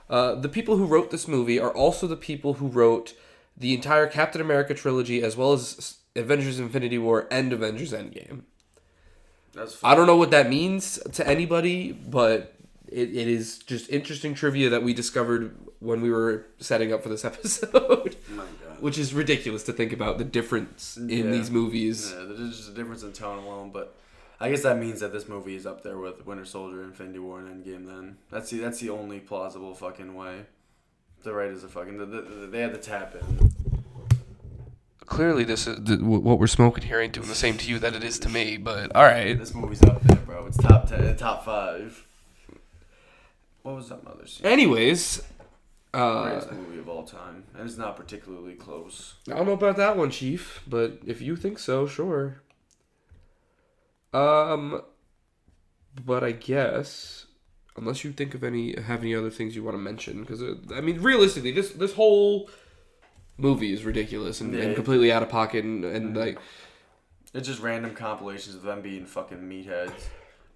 [0.09, 3.15] uh, the people who wrote this movie are also the people who wrote
[3.57, 8.43] the entire Captain America trilogy, as well as Avengers: Infinity War and Avengers: Endgame.
[9.83, 12.55] I don't know what that means to anybody, but
[12.89, 17.09] it, it is just interesting trivia that we discovered when we were setting up for
[17.09, 18.17] this episode.
[18.39, 18.47] Oh.
[18.79, 21.23] Which is ridiculous to think about the difference in Yeah.
[21.25, 22.15] these movies.
[22.17, 23.95] Yeah, there's just a difference in tone alone, but
[24.43, 27.41] I guess that means that this movie is up there with Winter Soldier, Infinity War,
[27.41, 27.87] and Endgame.
[27.87, 30.47] Then that's the that's the only plausible fucking way.
[31.23, 31.99] The writers are fucking.
[31.99, 33.51] The, the, the- they had to tap in.
[35.07, 37.95] Clearly, this is the, what we're smoking here ain't doing the same to you that
[37.97, 38.57] it is to me.
[38.57, 40.47] But all right, This movie's up there, bro.
[40.47, 42.07] It's top ten, top five.
[43.63, 44.47] What was that mother scene?
[44.47, 45.23] anyways,
[45.93, 49.15] uh, Greatest movie of all time, and it's not particularly close.
[49.31, 52.41] I don't know about that one, Chief, but if you think so, sure.
[54.13, 54.83] Um,
[56.05, 57.27] but I guess
[57.77, 60.43] unless you think of any have any other things you want to mention, because
[60.75, 62.51] I mean, realistically, this this whole
[63.37, 66.39] movie is ridiculous and, and completely out of pocket, and, and like
[67.33, 69.93] It's just random compilations of them being fucking meatheads.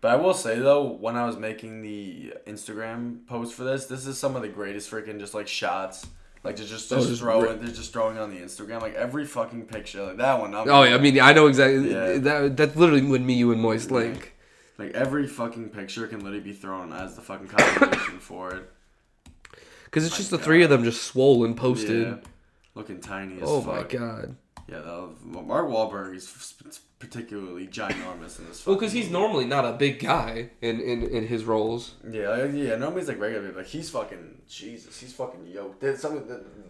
[0.00, 4.06] But I will say though, when I was making the Instagram post for this, this
[4.06, 6.06] is some of the greatest freaking just like shots.
[6.44, 9.24] Like just just, Oh, just just throwing, they're just throwing on the Instagram like every
[9.24, 10.54] fucking picture like that one.
[10.54, 12.18] I'm, oh yeah, I mean, I know exactly Yeah.
[12.18, 14.34] that that's literally when me, you, and Moist link.
[14.78, 18.70] like every fucking picture can literally be thrown as the fucking compilation for it.
[19.86, 22.06] Because it's My just the three of them just swollen posted.
[22.08, 22.14] Yeah,
[22.74, 23.74] looking tiny oh as Oh fuck.
[23.92, 24.36] my god.
[24.66, 28.64] Yeah, was, Mark Wahlberg is particularly ginormous in this.
[28.66, 29.12] Well, because he's movie.
[29.18, 31.94] normally not a big guy in, in, in his roles.
[32.10, 32.76] Yeah, like, yeah.
[32.76, 34.98] Nobody's like regular, but like he's fucking Jesus.
[34.98, 35.80] He's fucking yoked.
[35.80, 36.22] They, some,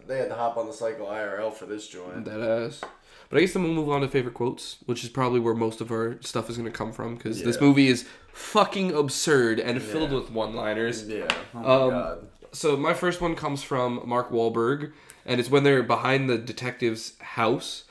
[0.07, 2.25] they had to hop on the cycle IRL for this joint.
[2.25, 2.81] That ass.
[3.29, 5.81] But I guess then we'll move on to favorite quotes, which is probably where most
[5.81, 9.81] of our stuff is going to come from, because this movie is fucking absurd and
[9.81, 10.17] filled Yeah.
[10.19, 11.07] with one-liners.
[11.07, 11.27] Yeah.
[11.55, 12.27] Oh my Um, god.
[12.51, 14.91] So my first one comes from Mark Wahlberg,
[15.25, 17.85] and it's when they're behind the detective's house,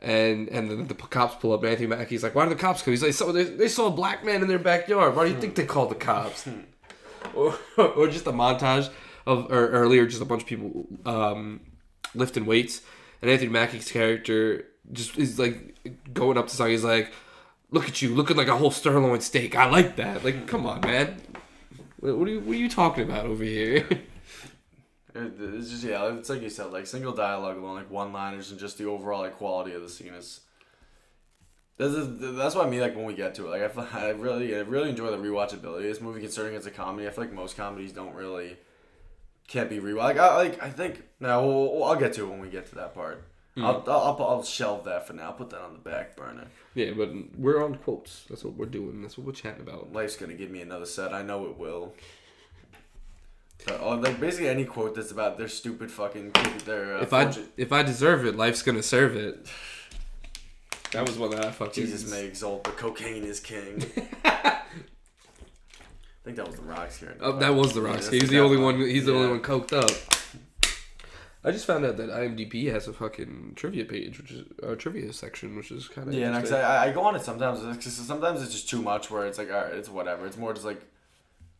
[0.00, 1.62] and and the, the cops pull up.
[1.62, 3.86] And Anthony Mackie's like, "Why did the cops come?" He's like, "So they, they saw
[3.86, 5.14] a black man in their backyard.
[5.14, 6.48] Why do you think they called the cops?"
[7.34, 8.90] or, or just a montage
[9.26, 11.60] of or earlier, just a bunch of people um,
[12.14, 12.82] lifting weights,
[13.22, 15.76] and Anthony Mackie's character just is like
[16.12, 16.72] going up to something.
[16.72, 17.12] He's like,
[17.70, 19.56] "Look at you, looking like a whole sirloin steak.
[19.56, 20.24] I like that.
[20.24, 21.20] Like, come on, man."
[22.00, 23.86] What what are you, what are you talking about over here?
[25.14, 26.12] It- It's just yeah.
[26.14, 29.20] It's like you said, like single dialogue alone, like one liners, and just the overall
[29.20, 30.40] like quality of the scene is.
[31.76, 32.80] This is, that's what I mean.
[32.80, 35.16] Like when we get to it, like I, feel, I really, I really enjoy the
[35.16, 36.20] rewatchability of this movie.
[36.20, 38.58] Considering it's a comedy, I feel like most comedies don't really
[39.48, 39.96] can't be rewatched.
[39.96, 42.74] Like I, like I think now we'll, I'll get to it when we get to
[42.74, 43.24] that part.
[43.54, 43.64] Hmm.
[43.64, 45.24] I'll, I'll, I'll, I'll shelve that for now.
[45.28, 46.48] I'll put that on the back burner.
[46.74, 48.24] Yeah, but we're on quotes.
[48.28, 49.00] That's what we're doing.
[49.00, 49.90] That's what we're chatting about.
[49.92, 51.14] Life's gonna give me another set.
[51.14, 51.94] I know it will.
[53.66, 56.32] But, oh, like basically any quote that's about their stupid fucking
[56.64, 59.46] their uh, If I if I deserve it, life's gonna serve it.
[60.92, 61.84] That was one that I fucking.
[61.84, 63.84] Jesus may exalt, but cocaine is king.
[64.24, 64.62] I
[66.24, 67.16] think that was the Rocks here.
[67.20, 68.08] Oh, that was the Yeah, Rocks.
[68.08, 68.78] that's he's the only one.
[68.80, 69.90] He's the only one coked up.
[71.42, 75.10] I just found out that IMDb has a fucking trivia page, which is a trivia
[75.14, 77.60] section, which is kind of Yeah, and I, I, go on it sometimes.
[77.60, 79.10] 'cause sometimes it's just too much.
[79.10, 80.26] Where it's like, all right, it's whatever.
[80.26, 80.82] It's more just like,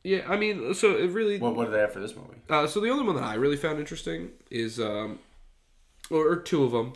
[0.03, 0.23] yeah.
[0.29, 1.39] I mean, so it really.
[1.39, 2.41] what, what do they have for this movie?
[2.49, 5.19] Uh, so the only one that I really found interesting is, um,
[6.11, 6.95] or, or two of them,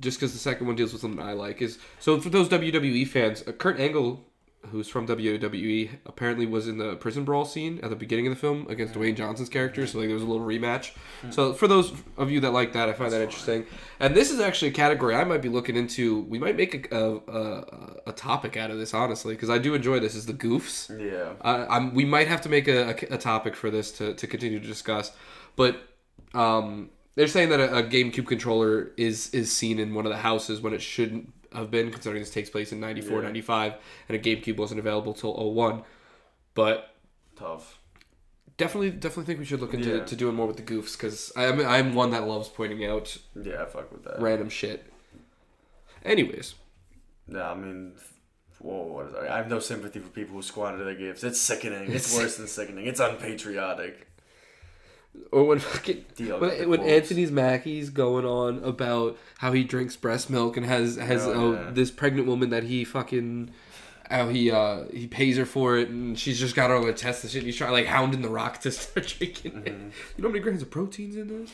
[0.00, 1.62] just because the second one deals with something I like.
[1.62, 4.24] Is so for those WWE fans, uh, Kurt Angle,
[4.66, 8.38] who's from WWE, apparently was in the prison brawl scene at the beginning of the
[8.38, 9.86] film against Dwayne Johnson's character.
[9.86, 10.90] So like there was a little rematch.
[11.30, 13.64] So for those of you that like that, I find that interesting.
[14.00, 16.22] And this is actually a category I might be looking into.
[16.22, 17.64] We might make a a, a,
[18.08, 20.14] a topic out of this honestly, because I do enjoy this.
[20.14, 20.88] Is the goofs.
[20.90, 24.14] Yeah, Uh, I'm, we might have to make a, a, a topic for this to,
[24.14, 25.12] to continue to discuss,
[25.56, 25.80] but
[26.34, 30.18] um, they're saying that a, a GameCube controller is is seen in one of the
[30.18, 33.24] houses when it shouldn't have been, considering this takes place in 94, Yeah.
[33.24, 33.74] 95,
[34.08, 35.82] and a GameCube wasn't available till 01.
[36.54, 36.94] But
[37.36, 37.78] tough.
[38.56, 40.04] definitely, definitely think we should look into Yeah.
[40.04, 43.64] to doing more with the goofs because I'm I'm one that loves pointing out Yeah,
[43.66, 44.20] fuck with that.
[44.20, 44.92] random shit.
[46.04, 46.54] Anyways,
[47.28, 47.94] Yeah, I mean,
[48.58, 49.28] whoa, what is that?
[49.30, 51.22] I have no sympathy for people who squander their gifts.
[51.22, 51.92] It's sickening.
[51.92, 52.86] It's It's- worse than sickening.
[52.86, 54.07] It's unpatriotic.
[55.32, 56.04] Or when fucking
[56.38, 56.80] when, when.
[56.80, 61.52] Anthony's Mackie's going on about how he drinks breast milk and has has Oh, oh,
[61.52, 61.70] yeah.
[61.72, 63.50] this pregnant woman that he fucking
[64.10, 67.24] how he uh he pays her for it and she's just got all the test
[67.24, 67.42] and shit.
[67.42, 69.52] He's trying like hounding the rock to start drinking.
[69.52, 69.88] Mm-hmm.
[70.16, 71.52] You know how many grams of proteins in this?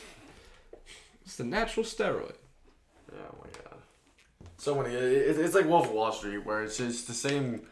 [1.25, 2.35] It's the natural steroid.
[3.11, 3.79] Oh my god.
[4.57, 4.93] So many.
[4.95, 7.63] It's like Wolf of Wall Street, where it's just the same.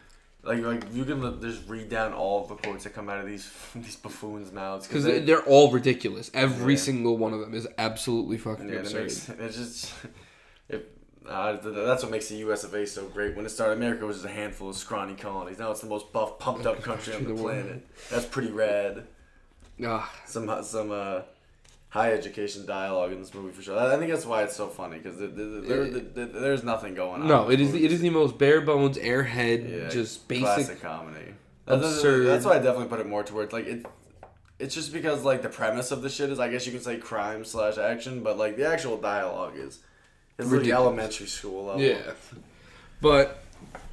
[0.43, 3.25] Like like you can just read down all of the quotes that come out of
[3.25, 6.29] these these buffoons' mouths Because they- they're all ridiculous.
[6.33, 6.79] Every Yeah.
[6.79, 9.01] single one of them is absolutely fucking Yeah, it absurd.
[9.03, 9.93] makes it's just
[10.69, 10.97] it,
[11.29, 12.65] uh, that's what makes the U.S.
[12.65, 12.85] of A.
[12.85, 13.37] so great.
[13.37, 15.59] When it started, America was just a handful of scrawny colonies.
[15.59, 17.61] Now it's the most buff, pumped up country on the the world.
[17.63, 17.87] planet.
[18.11, 19.07] That's pretty rad.
[19.85, 21.21] Ah, Some some uh,
[21.93, 23.77] high education dialogue in this movie for sure.
[23.77, 27.27] I think that's why it's so funny because there, there, there, there's nothing going on.
[27.27, 30.43] no, it is the, it is the most bare bones, airhead, Yeah, just basic.
[30.43, 31.35] classic comedy.
[31.67, 32.25] Absurd.
[32.25, 33.85] That's why I definitely put it more towards like it.
[34.57, 36.97] It's just because like the premise of the shit is I guess you can say
[36.97, 39.77] crime slash action, but like the actual dialogue is
[40.39, 41.81] is like elementary school level.
[41.83, 42.13] Yeah,
[43.01, 43.43] but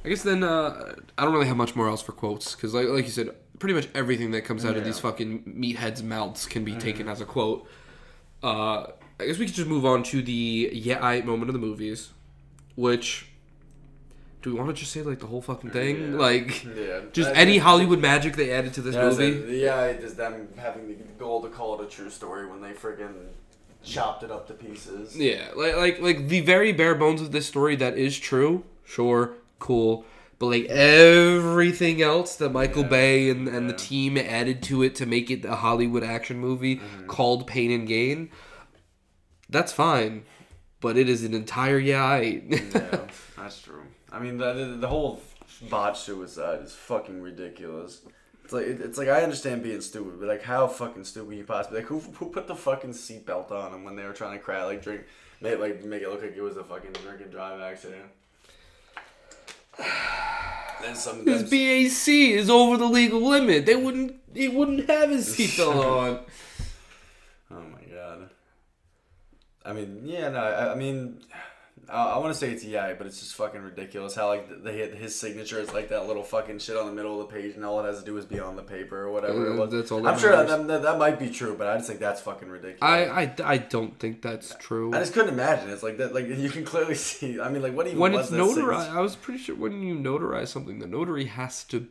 [0.03, 2.87] I guess then uh, I don't really have much more else for quotes because, like,
[2.87, 6.63] like you said, pretty much everything that comes out of these fucking meatheads' mouths can
[6.63, 7.67] be taken as a quote.
[8.43, 8.87] Uh,
[9.19, 12.09] I guess we could just move on to the yeah I moment of the movies,
[12.75, 13.27] which.
[14.41, 16.13] Do we want to just say like the whole fucking thing?
[16.13, 16.17] Yeah.
[16.17, 17.01] Like, Yeah.
[17.13, 19.53] just any Hollywood magic they added to this movie?
[19.53, 22.59] it- yeah, it is them having the goal to call it a true story when
[22.59, 23.13] they friggin'
[23.83, 25.15] chopped it up to pieces.
[25.15, 28.63] Yeah, like like like the very bare bones of this story that is true.
[28.83, 30.05] Sure, cool,
[30.41, 34.95] but like everything else that Michael Yeah, Bay and, and the team added to it
[34.95, 37.05] to make it a Hollywood action movie Mm-hmm.
[37.05, 38.31] called Pain and Gain,
[39.49, 40.23] that's fine.
[40.79, 42.03] But it is an entire yeah.
[42.03, 42.99] I- yeah,
[43.37, 43.83] that's true.
[44.11, 45.21] I mean, the, the, the whole
[45.69, 48.01] botch suicide is fucking ridiculous.
[48.43, 51.79] It's like it's like I understand being stupid, but like how fucking stupid you possibly
[51.81, 54.65] like who who put the fucking seatbelt on him when they were trying to crash
[54.65, 55.01] like drink
[55.39, 58.05] make like make it look like it was a fucking drink and drive accident.
[60.81, 63.65] Then some His BAC is over the legal limit.
[63.65, 64.15] They wouldn't.
[64.33, 66.19] He wouldn't have his seatbelt on.
[67.51, 68.29] Oh my god.
[69.63, 71.19] I mean, yeah, no, I, I mean,
[71.89, 74.77] I, I want to say it's yeah, but it's just fucking ridiculous how like they
[74.77, 77.55] hit his signature is like that little fucking shit on the middle of the page,
[77.55, 79.91] and all it has to do is be on the paper or whatever Uh, that's
[79.91, 82.49] all I'm sure that, that, that might be true, but I just think that's fucking
[82.49, 82.81] ridiculous.
[82.81, 84.93] I, I, I don't think that's true.
[84.93, 85.69] I just couldn't imagine.
[85.69, 86.13] It's like that.
[86.13, 87.39] Like you can clearly see.
[87.39, 88.97] I mean, like what even when was it's notarized, signature?
[88.97, 91.87] I was pretty sure when you notarize something, the notary has to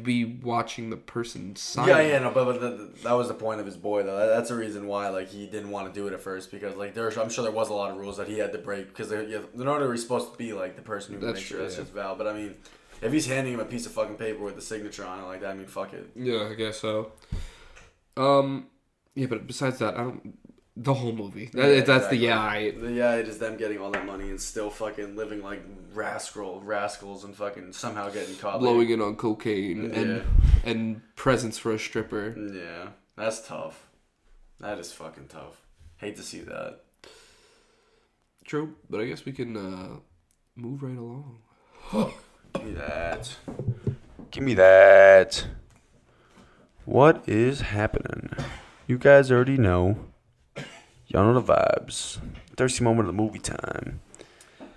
[0.00, 1.88] be watching the person sign.
[1.88, 4.16] Yeah, yeah, no, but, but the, that was the point of his boy though.
[4.16, 6.76] That, that's the reason why like he didn't want to do it at first because
[6.76, 8.88] like there's I'm sure there was a lot of rules that he had to break
[8.88, 11.60] because yeah, the notary is supposed to be like the person who That's makes sure
[11.60, 11.82] that's yeah.
[11.82, 12.18] just valid.
[12.18, 12.54] But I mean,
[13.02, 15.40] if he's handing him a piece of fucking paper with the signature on it like
[15.42, 16.10] that, I mean, fuck it.
[16.14, 17.12] Yeah, I guess so.
[18.16, 18.66] Um,
[19.14, 20.38] yeah, but besides that, I don't.
[20.76, 21.50] The whole movie.
[21.52, 22.18] That, Yeah, that's exactly.
[22.18, 22.40] the yeah.
[22.40, 25.62] I, The- Yeah, it is them getting all that money and still fucking living like
[25.92, 28.58] rascal rascals and fucking somehow getting caught.
[28.58, 30.22] blowing it on cocaine and Yeah.
[30.70, 32.34] and presents for a stripper.
[32.36, 33.86] Yeah, that's tough.
[34.60, 35.60] That is fucking tough.
[35.98, 36.80] Hate to see that.
[38.44, 39.96] True, but I guess we can uh,
[40.56, 41.38] move right along.
[42.54, 43.36] Give me that.
[44.32, 45.46] Give me that.
[46.84, 48.30] What is happening?
[48.86, 49.98] You guys already know.
[51.14, 52.18] Y'all know the vibes.
[52.56, 54.00] Thirsty moment of the movie time.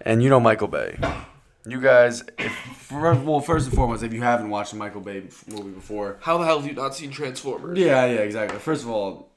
[0.02, 1.00] And you know Michael Bay.
[1.65, 5.71] You guys, if, well, first and foremost, if you haven't watched a Michael Bay movie
[5.71, 7.80] before, How the hell have you not seen Transformers?
[7.80, 8.60] yeah, yeah, exactly.
[8.60, 9.32] First of all,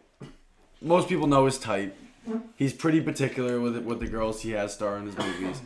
[0.82, 1.96] most people know his type.
[2.54, 5.62] He's pretty particular with with the girls he has star in his movies,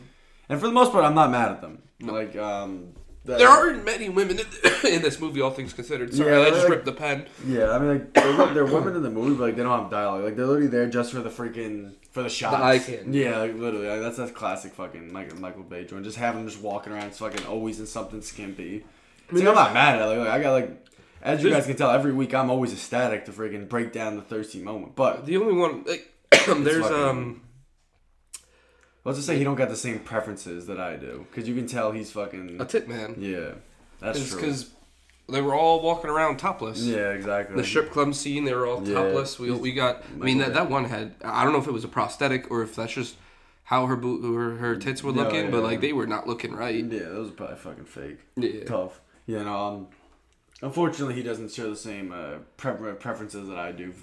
[0.48, 1.82] and for the most part, I'm not mad at them.
[2.00, 2.92] Like, um,
[3.24, 4.38] the- There aren't many women
[4.84, 6.12] in, this movie, all things considered.
[6.14, 7.26] Sorry, Yeah, I just like- ripped the pen.
[7.46, 9.90] Yeah, I mean, like they're, they're women in the movie, but like they don't have
[9.90, 10.24] dialogue.
[10.24, 12.56] Like they're literally there just for the freaking for the shots.
[12.88, 13.00] eye.
[13.10, 13.88] Yeah, like, literally.
[13.88, 16.04] Like, that's that's classic fucking Michael Michael Bay joint.
[16.04, 18.84] Just having them just walking around, fucking always in something skimpy.
[19.30, 20.18] I mean, I'm not mad at it.
[20.18, 20.86] Like, I got like,
[21.22, 24.22] as you guys can tell, every week I'm always ecstatic to freaking break down the
[24.22, 24.94] thirsty moment.
[24.94, 27.40] But The only one, like, there's fucking- um,
[29.04, 31.66] let's just say he don't got the same preferences that I do, because you can
[31.66, 32.60] tell he's fucking.
[32.60, 33.16] a tit man.
[33.18, 33.52] Yeah,
[34.00, 34.40] that's true.
[34.40, 34.70] Because
[35.28, 36.82] they were all walking around topless.
[36.82, 37.56] yeah, exactly.
[37.56, 38.94] The strip club scene, they were all Yeah.
[38.94, 39.38] topless.
[39.38, 40.02] We, we got.
[40.20, 41.14] I mean, that, that one had.
[41.24, 43.16] I don't know if it was a prosthetic or if that's just
[43.64, 45.62] how her boot, her, her tits were No, looking, but yeah.
[45.62, 46.84] like they were not looking right.
[46.84, 48.18] Yeah, those are probably fucking fake.
[48.36, 48.64] Yeah.
[48.64, 49.00] Tough.
[49.26, 49.86] Yeah, no, um,
[50.60, 53.94] unfortunately, he doesn't share the same uh, pre- preferences that I do.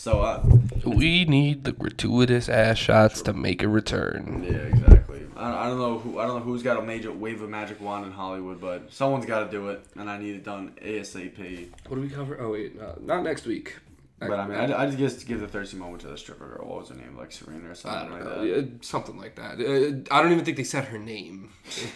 [0.00, 0.42] So, uh,
[0.86, 4.42] We need the gratuitous ass shots to make a return.
[4.48, 5.26] yeah, exactly.
[5.36, 7.82] I, I don't know who I don't know who's got a major wave of magic
[7.82, 11.68] wand in Hollywood, but someone's got to do it, and I need it done ASAP.
[11.86, 12.40] What do we cover?
[12.40, 13.76] Oh wait, uh, not next week.
[14.20, 16.66] But I mean, I I just give the thirsty moment to the stripper girl.
[16.66, 17.14] What was her name?
[17.18, 18.46] Like Serena or something like know, that.
[18.46, 19.60] yeah, something like that.
[19.60, 21.50] Uh, I don't even think they said her name,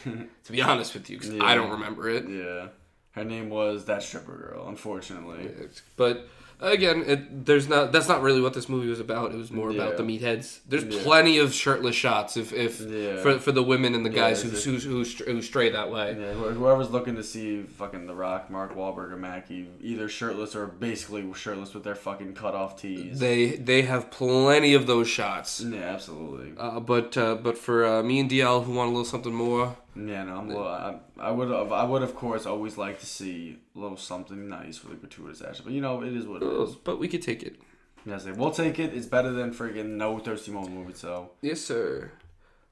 [0.44, 2.28] to be honest with you, because I don't remember it.
[2.28, 2.68] Yeah,
[3.12, 4.68] her name was that stripper girl.
[4.68, 6.28] Unfortunately, It's- But
[6.60, 7.92] again, it, there's not.
[7.92, 9.32] That's not really what this movie was about.
[9.32, 10.60] It was more about the meatheads.
[10.68, 11.02] There's Yeah.
[11.02, 13.20] plenty of shirtless shots if if Yeah.
[13.22, 16.16] for, for the women and the Yeah, guys who, who, who, who stray that way.
[16.18, 20.66] yeah, whoever's looking to see fucking The Rock, Mark Wahlberg, or Mackie, either shirtless or
[20.66, 23.18] basically shirtless with their fucking cut off tees.
[23.18, 25.60] They they have plenty of those shots.
[25.60, 26.52] yeah, absolutely.
[26.58, 29.76] Uh, but uh, but for uh, me and DL who want a little something more,
[29.96, 33.07] Yeah, no, I'm, well, I, I would have, I would of course always like to
[33.07, 36.42] see a little something nice with a gratuitous action, but you know, it is what
[36.42, 36.74] it is.
[36.74, 37.57] but we could take it.
[38.04, 38.92] Yes, we'll take it.
[38.92, 42.11] It's better than friggin' no thirsty moment movie, so Yes, sir.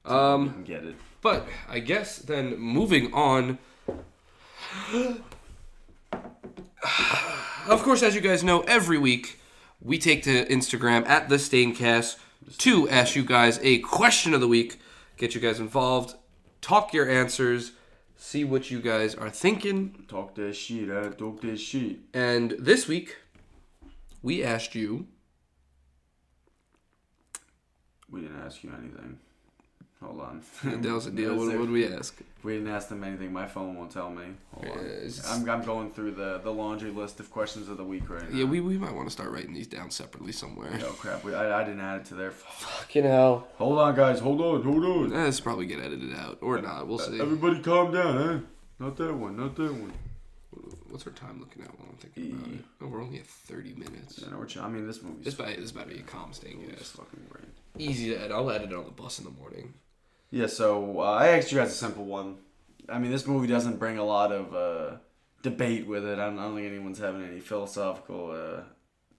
[0.05, 0.95] we Um, can get it.
[1.21, 3.57] but I guess then moving on.
[7.67, 9.39] Of course, as you guys know, every week
[9.81, 12.17] we take to Instagram at the Staincast
[12.59, 14.79] to ask you guys a question of the week,
[15.17, 16.15] get you guys involved,
[16.63, 17.73] talk your answers,
[18.15, 20.05] see what you guys are thinking.
[20.07, 21.97] Talk that shit, uh, talk that shit.
[22.13, 23.17] And this week,
[24.23, 25.07] we asked you.
[28.09, 29.19] We didn't ask you anything.
[30.03, 30.41] Hold on.
[30.81, 31.29] That was a deal.
[31.29, 31.59] That's What it.
[31.59, 32.19] would we ask?
[32.43, 33.31] We didn't ask them anything.
[33.31, 34.23] My phone won't tell me.
[34.53, 34.85] Hold on.
[34.85, 38.29] It's- I'm, I'm going through the, the laundry list of questions of the week right
[38.29, 38.37] now.
[38.37, 40.77] Yeah, we, we might want to start writing these down separately somewhere.
[40.83, 41.23] Oh crap!
[41.23, 42.31] We, I, I didn't add it to their.
[42.31, 43.47] Fucking hell.
[43.57, 44.19] Hold on, guys.
[44.19, 44.61] Hold on.
[44.63, 45.13] Hold on.
[45.13, 46.87] Eh, That's probably get edited out or not.
[46.87, 47.21] We'll uh, see.
[47.21, 48.39] Everybody, calm down, huh?
[48.79, 49.37] Not that one.
[49.37, 49.93] Not that one.
[50.89, 52.65] What's our time looking at while I'm thinking about it?
[52.81, 54.19] Oh, we're only at 30 minutes.
[54.21, 56.03] Yeah, no, we're ch- I mean, this movie's This about, this about to be a
[56.03, 56.89] calm staying movie's yes.
[56.91, 57.45] fucking great.
[57.79, 58.31] Easy to edit.
[58.31, 59.73] I'll edit it on the bus in the morning.
[60.33, 62.37] Yeah, so uh, I asked you guys a simple one.
[62.89, 64.97] I mean, this movie doesn't bring a lot of uh,
[65.43, 66.17] debate with it.
[66.17, 68.63] I don't, I don't think anyone's having any philosophical uh,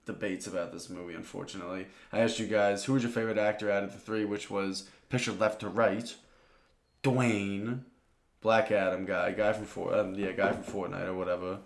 [0.05, 1.87] debates about this movie, unfortunately.
[2.11, 4.89] I asked you guys who was your favorite actor out of the three, which was
[5.07, 6.13] pictured left to right,
[7.01, 7.83] Dwayne,
[8.41, 11.59] Black Adam guy, guy from um, yeah, guy from Fortnite or whatever,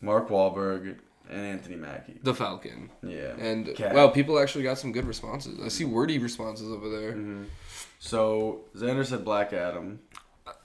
[0.00, 0.96] Mark Wahlberg,
[1.28, 2.18] and Anthony Mackie.
[2.22, 2.90] The Falcon.
[3.02, 3.94] Yeah, And, Cat.
[3.94, 5.58] well, people actually got some good responses.
[5.62, 7.12] I see wordy responses over there.
[7.12, 7.44] Mm-hmm.
[8.04, 10.00] So Xander said Black Adam.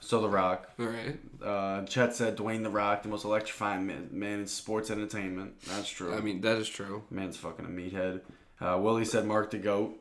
[0.00, 0.68] So The Rock.
[0.78, 1.18] All right.
[1.42, 5.58] Uh, Chet said Dwayne The Rock, the most electrifying man, man in sports entertainment.
[5.62, 6.14] That's true.
[6.14, 7.04] I mean, that is true.
[7.10, 8.20] Man's fucking a meathead.
[8.60, 9.96] Uh, Willie said Mark the Goat.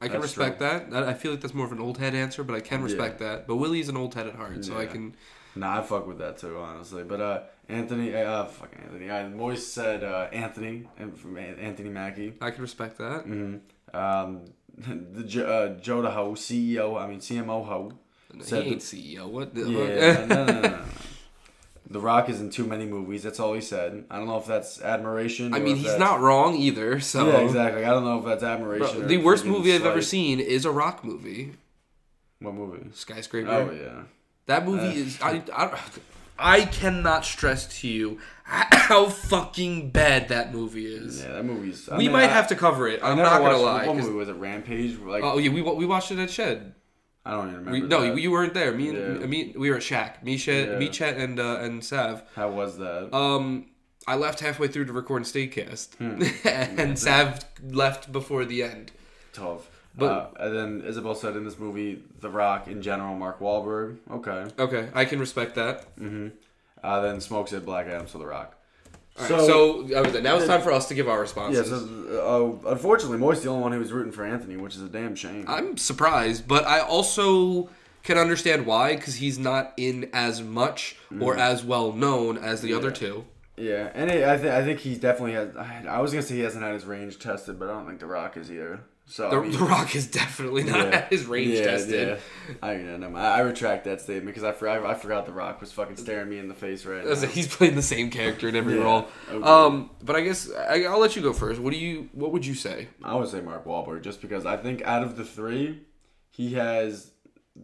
[0.00, 0.86] I can That's respect that.
[0.92, 2.84] I I feel like that's more of an old head answer, but I can Yeah.
[2.86, 3.46] respect that.
[3.46, 5.14] But Willie's an old head at heart, so I can.
[5.54, 7.04] Nah, I fuck with that too, honestly.
[7.04, 9.10] But uh, Anthony, uh, fucking Anthony.
[9.10, 12.34] Uh, Moise said uh, Anthony, and from Anthony Mackie.
[12.40, 13.24] I can respect that.
[13.24, 13.56] hmm
[13.92, 14.44] Um,
[14.76, 17.00] the uh, Joe the Ho, CEO.
[17.00, 17.92] I mean CMO Ho.
[18.34, 19.28] he Said ain't CEO.
[19.28, 20.84] What the Yeah, no, no, no, no, no.
[21.90, 23.22] The Rock is in too many movies.
[23.22, 24.04] That's all he said.
[24.10, 25.52] I don't know if that's admiration.
[25.54, 26.98] I mean, he's not wrong either.
[26.98, 27.84] So Yeah, exactly.
[27.84, 29.00] I don't know if that's admiration.
[29.00, 31.52] Bro, the worst movie I've ever seen is a rock movie,
[32.40, 32.88] What movie?
[32.94, 33.50] Skyscraper.
[33.50, 34.02] Oh yeah.
[34.46, 35.78] That movie Uh, is I, I
[36.38, 41.22] I cannot stress to you how fucking bad that movie is.
[41.22, 41.88] Yeah, that movie's.
[41.88, 43.00] I we mean, might I, have to cover it.
[43.02, 43.86] I'm not gonna lie.
[43.86, 44.34] What movie was it?
[44.34, 44.98] Rampage.
[44.98, 46.74] Like Oh yeah, we we watched it at Shed.
[47.26, 47.86] I don't even remember.
[48.02, 48.72] We, no, you weren't there.
[48.72, 49.26] Me and Yeah.
[49.26, 50.22] me, we were at Shack.
[50.22, 50.78] Me, Chet, Yeah.
[50.78, 52.22] me, Chet, and uh, and Sav.
[52.34, 53.14] How was that?
[53.14, 53.70] Um,
[54.06, 56.22] I left halfway through to record Staincast, Hmm.
[56.46, 58.92] and Sav left before the end.
[59.32, 59.70] Tough.
[59.96, 60.06] But-
[60.40, 63.98] uh, and then Isabel said in this movie, The Rock in general, Mark Wahlberg.
[64.10, 64.46] Okay.
[64.58, 65.96] Okay, I can respect that.
[65.96, 66.28] Mm-hmm.
[66.82, 68.56] Uh, then Smoke said Black Adam, so The Rock.
[69.16, 71.20] All right, so, uh, now it's time for us to give our yeah.
[71.20, 71.68] responses.
[71.68, 74.88] So uh, unfortunately, Moist the only one who was rooting for Anthony, which is a
[74.88, 75.44] damn shame.
[75.46, 77.70] I'm surprised, but I also
[78.02, 82.74] can understand why because he's not in as much or as well known as the
[82.74, 82.94] other Mm.
[82.96, 83.24] Two.
[83.56, 85.56] Yeah, and it, I, th- I think he definitely has.
[85.56, 88.00] I, I was gonna say he hasn't had his range tested, but I don't think
[88.00, 88.80] The Rock is either.
[89.06, 90.84] So The, I mean, the Rock is definitely not yeah.
[90.96, 92.08] at his range Yeah, tested.
[92.48, 92.54] yeah.
[92.62, 95.60] I, know, I, I retract that statement because I, for, I, I forgot The Rock
[95.60, 97.10] was fucking staring me in the face right now.
[97.12, 99.08] like, He's playing the same character in every Yeah, role.
[99.30, 99.44] okay.
[99.46, 101.60] Um, but I guess I, I'll let you go first.
[101.60, 102.08] What do you?
[102.12, 102.88] What would you say?
[103.02, 105.82] I would say Mark Wahlberg just because I think out of the three,
[106.30, 107.10] he has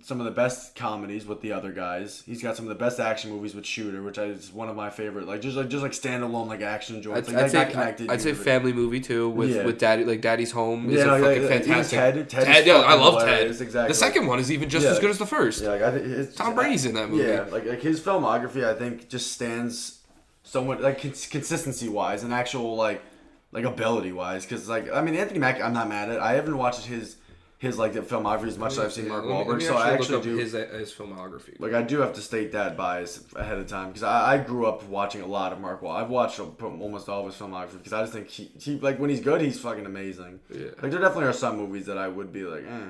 [0.02, 2.22] some of the best comedies with the other guys.
[2.24, 4.88] He's got some of the best action movies with Shooter, which is one of my
[4.88, 5.26] favorite.
[5.26, 7.28] Like just like just like standalone like action joints.
[7.28, 8.08] I'd, like, I'd say connected.
[8.10, 9.64] I'd say family movie too with Yeah.
[9.64, 11.98] with daddy like Daddy's Home is Yeah, a no, fucking like, fantastic.
[11.98, 13.48] Ted- Ted Ted, yeah, I love Ted.
[13.48, 13.88] exactly.
[13.88, 15.60] The second one is even just Yeah, as good as the first.
[15.62, 17.24] Yeah, like I think his, Tom Brady's in that movie.
[17.28, 19.98] Yeah, like like his filmography, I think just stands
[20.44, 23.02] somewhat like cons- consistency wise and actual like
[23.50, 24.44] like ability wise.
[24.46, 26.20] Because like I mean Anthony Mackie, I'm not mad at.
[26.20, 27.16] I haven't watched his
[27.60, 29.58] his like the filmography as much as I've seen Mark me- let Wahlberg.
[29.58, 30.36] me So I actually up do.
[30.36, 31.60] his his filmography.
[31.60, 34.64] Like I do have to state that bias ahead of time because I, I grew
[34.66, 36.02] up watching a lot of Mark Wahlberg.
[36.04, 39.10] I've watched almost all of his filmography because I just think he, he like when
[39.10, 40.40] he's good, he's fucking amazing.
[40.52, 40.70] Yeah.
[40.82, 42.88] Like there definitely are some movies that I would be like, eh.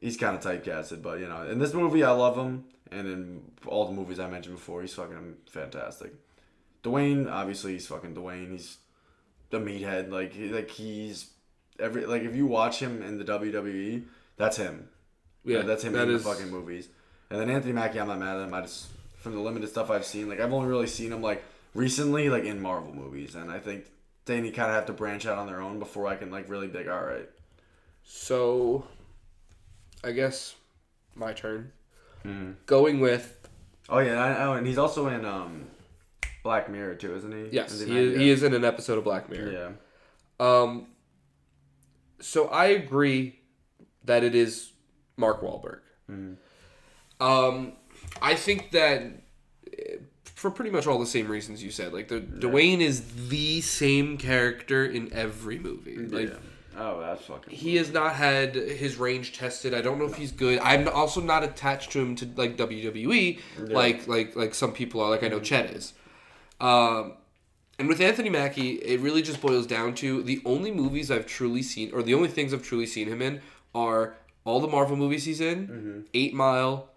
[0.00, 3.42] He's kind of typecasted, but you know, in this movie I love him, and in
[3.66, 6.12] all the movies I mentioned before, he's fucking fantastic.
[6.84, 8.50] Dwayne, obviously, he's fucking Dwayne.
[8.52, 8.76] He's
[9.50, 10.10] the meathead.
[10.10, 11.30] Like he, like he's
[11.80, 14.04] every like if you watch him in the WWE,
[14.36, 14.88] that's him.
[15.44, 16.88] Yeah, that's him that in is- the fucking movies.
[17.30, 18.54] And then Anthony Mackie, I'm not mad at him.
[18.54, 18.86] I just
[19.18, 21.42] from the limited stuff I've seen, like I've only really seen him like
[21.74, 23.84] recently, like in Marvel movies, and I think
[24.26, 26.68] they kind of have to branch out on their own before I can like really
[26.68, 27.28] be like, all right.
[28.04, 28.84] So,
[30.04, 30.54] I guess
[31.16, 31.72] my turn.
[32.24, 32.52] Mm-hmm.
[32.66, 33.32] Going with
[33.88, 35.66] Oh yeah, I, oh, and he's also in um,
[36.42, 37.48] Black Mirror too, isn't he?
[37.54, 38.18] yes, Is he, Mackie?
[38.18, 39.52] he is in an episode of Black Mirror.
[39.52, 39.70] Yeah.
[40.44, 40.86] Um,
[42.20, 43.40] so I agree
[44.04, 44.72] that it is
[45.16, 45.80] Mark Wahlberg.
[47.20, 47.72] Um,
[48.20, 49.02] I think that
[49.76, 53.60] eh, for pretty much all the same reasons you said, like the Dwayne is the
[53.62, 55.96] same character in every movie.
[55.96, 56.36] Like yeah.
[56.78, 57.54] Oh, that's fucking.
[57.54, 59.72] he has not had his range tested.
[59.72, 60.58] I don't know if he's good.
[60.58, 65.08] I'm also not attached to him to like WWE, like like like some people are.
[65.08, 65.94] Like I know Chet is.
[66.60, 67.14] Um,
[67.78, 71.62] and with Anthony Mackie, it really just boils down to the only movies I've truly
[71.62, 73.40] seen, or the only things I've truly seen him in,
[73.74, 76.88] are all the Marvel movies he's in, Eight Mile,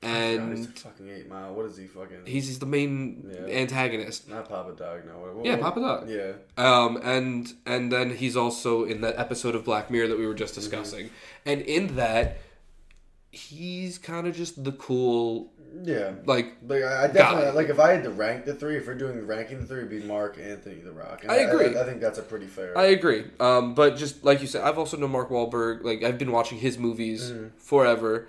[0.00, 1.54] God, and he's fucking eight mile.
[1.54, 2.18] What is he fucking?
[2.24, 3.52] he's, he's the main Yeah.
[3.58, 4.28] antagonist.
[4.28, 5.04] not Papa Doc.
[5.04, 5.18] No.
[5.18, 6.04] What, what, Yeah, Papa Doc.
[6.06, 6.32] Yeah.
[6.56, 10.34] Um, and and then he's also in that episode of Black Mirror that we were
[10.34, 11.10] just discussing,
[11.44, 12.38] and in that,
[13.30, 15.52] he's kind of just the cool
[15.82, 16.14] Yeah.
[16.24, 16.56] like.
[16.66, 17.50] Like I I definitely Guy.
[17.50, 19.90] like if I had to rank the three, if we're doing ranking the three, it'd
[19.90, 21.22] be Mark, Anthony, The Rock.
[21.22, 21.76] And I agree.
[21.76, 22.76] I, think that's a pretty fair.
[22.76, 23.24] I agree.
[23.40, 25.84] Um, but just like you said, I've also known Mark Wahlberg.
[25.84, 28.28] Like I've been watching his movies forever,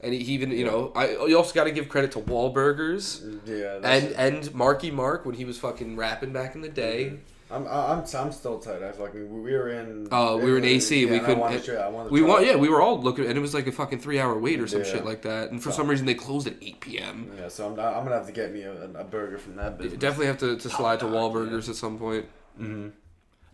[0.00, 3.80] and he even you know I you also got to give credit to Wahlburgers yeah.
[3.82, 7.18] And and Marky Mark when he was fucking rapping back in the day.
[7.50, 8.82] I'm, I'm I'm still tight.
[8.82, 10.06] I fucking we were in.
[10.12, 11.00] Uh, we were in AC.
[11.04, 11.40] Yeah, we and couldn't.
[11.40, 12.44] wanted to- I wanted to we want.
[12.44, 12.48] it.
[12.48, 14.80] Yeah, we were all looking, and it was like a fucking three-hour wait or some
[14.82, 14.86] Yeah.
[14.92, 15.50] shit like that.
[15.50, 17.30] And for some reason, they closed at eight p.m.
[17.36, 19.98] Yeah, so I'm, I'm gonna have to get me a, a burger from that business.
[20.00, 22.26] Definitely have to, to slide to dog, Wahlburgers at some point.
[22.56, 22.88] Hmm.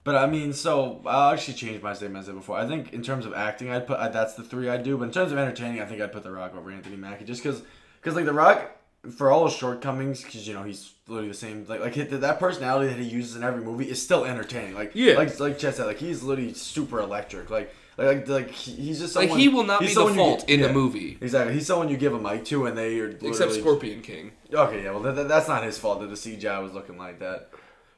[0.04, 2.56] But I mean, so I'll actually change my statement I said before.
[2.58, 4.96] I think in terms of acting, I'd put that's the three I do.
[4.96, 7.42] But in terms of entertaining, I think I'd put The Rock over Anthony Mackie, just
[7.42, 7.62] because,
[8.00, 8.70] because like The Rock,
[9.10, 11.64] for all his shortcomings, because you know he's literally the same.
[11.68, 14.74] Like like that personality that he uses in every movie is still entertaining.
[14.74, 15.14] Like Yeah.
[15.14, 17.50] like like Chet said, like he's literally super electric.
[17.50, 20.60] Like like like, like he's just Like he will not be the someone you in
[20.60, 23.52] yeah, the movie, Exactly, he's someone you give a mic to, and they are except
[23.52, 24.32] Scorpion King.
[24.52, 27.20] Okay, yeah, well, that, that- that's not his fault that the CGI was looking like
[27.20, 27.48] that.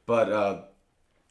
[0.07, 0.63] But, uh,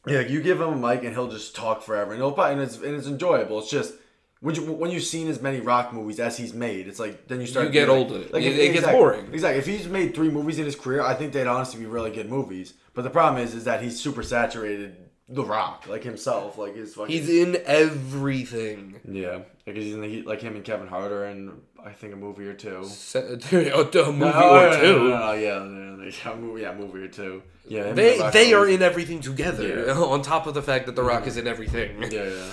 [0.06, 2.12] yeah, you give him a mic and he'll just talk forever.
[2.12, 3.58] And, he'll probably, and, it's, and it's enjoyable.
[3.58, 3.94] It's just,
[4.40, 7.40] when, you, when you've seen as many rock movies as he's made, it's like, then
[7.40, 7.66] you start.
[7.66, 8.34] You get being old to it.
[8.44, 9.32] It- it gets boring.
[9.32, 9.58] Exactly.
[9.58, 12.28] If he's made three movies in his career, I think they'd honestly be really good
[12.30, 12.74] movies.
[12.94, 14.96] But the problem is, is that he's super saturated
[15.28, 16.56] The Rock, like himself.
[16.58, 17.14] Like, his fucking.
[17.14, 19.00] He's in everything.
[19.04, 19.40] yeah.
[19.66, 21.52] Like, he's in the, like him and Kevin Hart are in,
[21.84, 22.84] I think, a movie or two.
[22.84, 23.18] Se-
[23.52, 25.08] a movie No, or no, two.
[25.10, 27.42] no, no, yeah, yeah, yeah, movie, yeah, movie or two.
[27.66, 29.84] Yeah, They The they are in everything together.
[29.86, 29.92] Yeah.
[29.98, 31.28] On top of the fact that The Rock mm-hmm.
[31.28, 32.02] is in everything.
[32.10, 32.52] Yeah, yeah.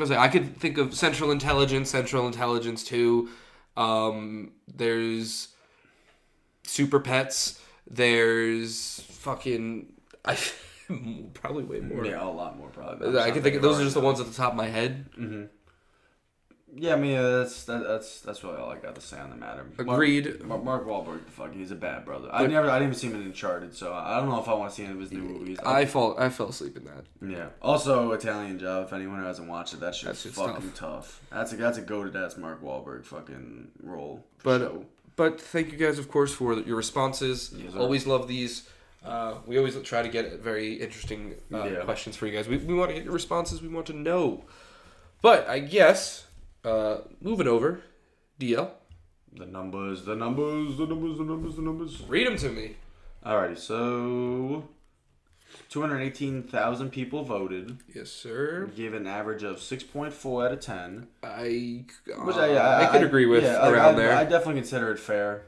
[0.00, 3.28] I was like, I could think of Central Intelligence, Central Intelligence Two.
[3.76, 5.48] Um, there's
[6.64, 7.60] Super Pets.
[7.88, 9.92] There's fucking
[10.24, 10.38] I
[11.34, 12.04] probably way more.
[12.04, 13.18] Yeah, a lot more probably.
[13.18, 15.06] I can think of, those are just the ones at the top of my head.
[16.76, 19.30] Yeah, I mean yeah, that's that, that's that's really all I got to say on
[19.30, 19.66] the matter.
[19.78, 20.42] Agreed.
[20.44, 22.28] Mark, Mark, Wahlberg, the fuck, he's a bad brother.
[22.32, 24.54] I never, I didn't even see him in Uncharted, so I don't know if I
[24.54, 25.58] want to see any of his new movies.
[25.64, 27.04] I fall I fell asleep in that.
[27.20, 27.48] yeah.
[27.60, 28.86] Also, Italian Job.
[28.86, 31.20] If anyone who hasn't watched it, that shit's That fucking tough.
[31.30, 34.24] That's a that's a go to that's Mark Wahlberg fucking role.
[34.44, 34.84] But show.
[35.16, 37.52] but thank you guys, of course, for your responses.
[37.56, 38.68] Yes, always love these.
[39.04, 41.80] Uh, we always try to get very interesting uh, Yeah.
[41.84, 42.46] questions for you guys.
[42.46, 43.62] We, we want to get your responses.
[43.62, 44.44] We want to know.
[45.22, 46.26] But I guess
[46.64, 47.80] uh, moving over,
[48.38, 48.70] DL,
[49.32, 52.00] the numbers, the numbers, the numbers, the numbers, the numbers.
[52.08, 52.76] read them to me.
[53.24, 54.68] Alrighty, so
[55.68, 57.78] two hundred eighteen thousand people voted.
[57.94, 58.70] Yes, sir.
[58.74, 61.08] Gave an average of six point four out of ten.
[61.22, 64.16] I uh, Which I, I, I, could agree with yeah, around I, there.
[64.16, 65.42] I definitely consider it fair.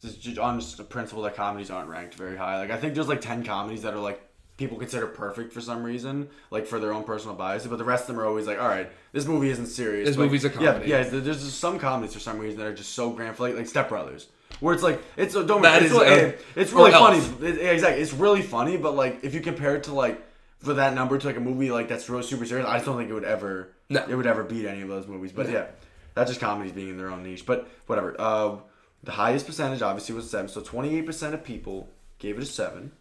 [0.00, 2.58] Just, just on just the principle that comedies aren't ranked very high.
[2.58, 4.20] Like I think there's like ten comedies that are like
[4.56, 7.68] people consider perfect for some reason, like for their own personal biases.
[7.68, 10.08] But the rest of them are always like, all right, this movie isn't serious.
[10.08, 10.88] This but- movie's a comedy.
[10.88, 11.20] Yeah, yeah.
[11.20, 13.66] There's just some comedies for some reason that are just so grand, for like like
[13.66, 14.28] Step Brothers.
[14.60, 17.18] Where it's like it's don't That it's, is really, a- it's really funny.
[17.46, 18.76] It- yeah, exactly, it's really funny.
[18.76, 20.22] But like if you compare it to like
[20.58, 22.96] for that number to like a movie like that's real super serious, I just don't
[22.98, 24.04] think it would ever No.
[24.08, 25.32] it would ever beat any of those movies.
[25.32, 25.66] But yeah,
[26.14, 27.46] that's just comedies being in their own niche.
[27.46, 28.14] But whatever.
[28.18, 28.56] Uh,
[29.02, 30.48] the highest percentage obviously was seven.
[30.48, 31.88] So twenty eight percent of people
[32.20, 32.92] gave it a seven.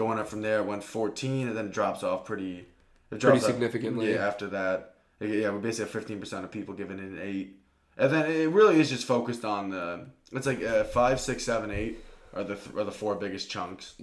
[0.00, 2.66] Going up from there, it went fourteen, and then it drops off pretty.
[3.10, 4.14] It drops off- significantly.
[4.14, 4.26] Yeah.
[4.26, 7.56] After that, yeah, we basically have fifteen percent of people giving it an eight,
[7.98, 10.06] and then it really is just focused on the.
[10.32, 11.98] It's like uh, five, six, seven, eight
[12.32, 13.96] are the are the four biggest chunks.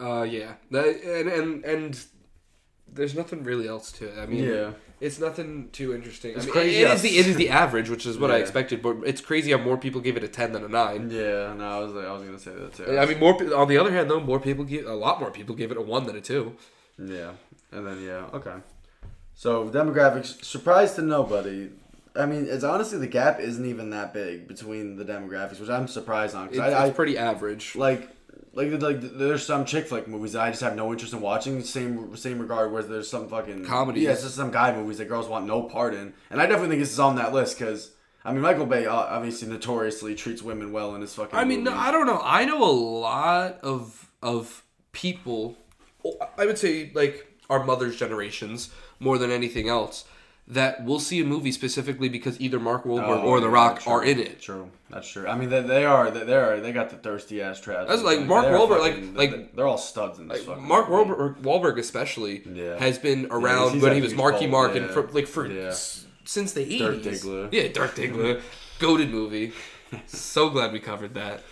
[0.00, 0.54] Uh, yeah.
[0.72, 2.04] That, and and and
[2.92, 4.18] there's nothing really else to it.
[4.18, 4.70] I mean, Yeah.
[5.00, 6.32] it's nothing too interesting.
[6.32, 8.30] It's I mean, crazy It how- is the it is the average, which is what
[8.30, 8.82] I expected.
[8.82, 11.10] But it's crazy how more people give it a ten than a nine.
[11.10, 12.98] Yeah, no, I was like, I was gonna say that too.
[12.98, 13.34] I mean, more.
[13.54, 15.82] On the other hand, though, more people give a lot more people give it a
[15.82, 16.54] one than a two.
[16.98, 17.32] Yeah,
[17.72, 18.54] and then yeah, okay.
[19.34, 21.70] So demographics, surprise to nobody.
[22.16, 25.88] I mean, it's honestly the gap isn't even that big between the demographics, which I'm
[25.88, 26.46] surprised on.
[26.48, 27.74] It's, Cause I, I it's pretty average.
[27.74, 28.08] like,
[28.54, 31.62] like, like, there's some chick flick movies that I just have no interest in watching.
[31.62, 34.00] Same, same regard where there's some fucking comedy.
[34.00, 36.68] Yeah, it's just some guy movies that girls want no part in, and I definitely
[36.70, 37.90] think this is on that list because.
[38.26, 41.38] I mean, Michael Bay uh, obviously notoriously treats women well in his fucking.
[41.38, 41.74] I mean, no.
[41.74, 42.22] I don't know.
[42.24, 45.58] I know a lot of of people.
[46.38, 50.04] I would say like our mother's generations more than anything else
[50.48, 53.92] that will see a movie specifically because either Mark Wahlberg Oh, or The Rock true.
[53.92, 54.40] are in it.
[54.40, 55.26] True, that's true.
[55.26, 57.86] I mean, they, they are they, they are they got the thirsty ass trash.
[57.88, 60.38] That's like Mark Wahlberg, fucking- like- like- they're all studs in this.
[60.38, 60.86] Like, fucking Mark.
[60.88, 62.78] Wahlberg, Wahlberg especially Yeah.
[62.78, 64.92] has been around he's when he was Marky Mark and yeah.
[64.92, 65.68] for like for Yeah.
[65.68, 67.24] s- since the eighties.
[67.24, 68.40] Yeah, Dirk Diggler,
[68.78, 69.52] goaded movie.
[70.06, 71.42] so glad we covered that.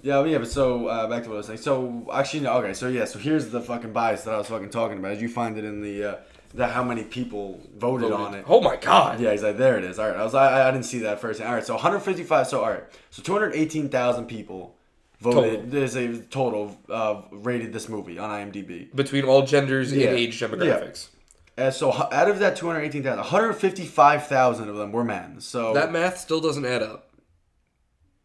[0.00, 1.58] Yeah, but yeah, but so uh, back to what I was saying.
[1.58, 4.70] So actually, no, okay, so yeah, so here's the fucking bias that I was fucking
[4.70, 5.08] talking about.
[5.14, 6.16] Did you find it in the uh,
[6.54, 8.44] that how many people voted, on it?
[8.48, 9.20] Oh my god.
[9.20, 9.98] Yeah, he's like, there it is.
[9.98, 11.40] All right, I was, I, I didn't see that first.
[11.40, 12.46] All right, so 155.
[12.46, 14.76] So all right, so 218,000 people
[15.20, 15.54] voted.
[15.54, 15.66] Total.
[15.70, 18.94] There's a total uh, rated this movie on IMDb.
[18.94, 20.08] Between all genders Yeah.
[20.08, 21.08] and age demographics.
[21.56, 25.40] And so out of that 218,000, 155,000 of them were men.
[25.40, 27.10] So That math still doesn't add up.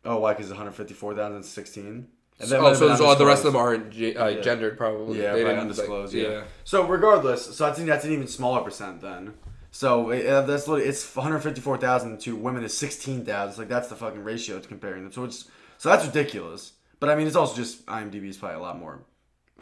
[0.05, 0.33] oh, why?
[0.33, 2.07] Because 154,016.
[2.41, 4.41] Oh, have so all the rest of them aren't ge- uh, Yeah.
[4.41, 5.21] gendered, probably.
[5.21, 6.13] Yeah, They didn't, undisclosed.
[6.13, 6.43] like- yeah.
[6.63, 9.35] So regardless, so I think that's an even smaller percent then.
[9.71, 13.49] So uh, that's literally it's 154,000 to women is 16,000.
[13.49, 15.11] It's like that's the fucking ratio to comparing them.
[15.11, 15.45] So it's
[15.77, 16.73] so that's ridiculous.
[16.99, 18.99] But I mean, it's also just IMDb is probably a lot more,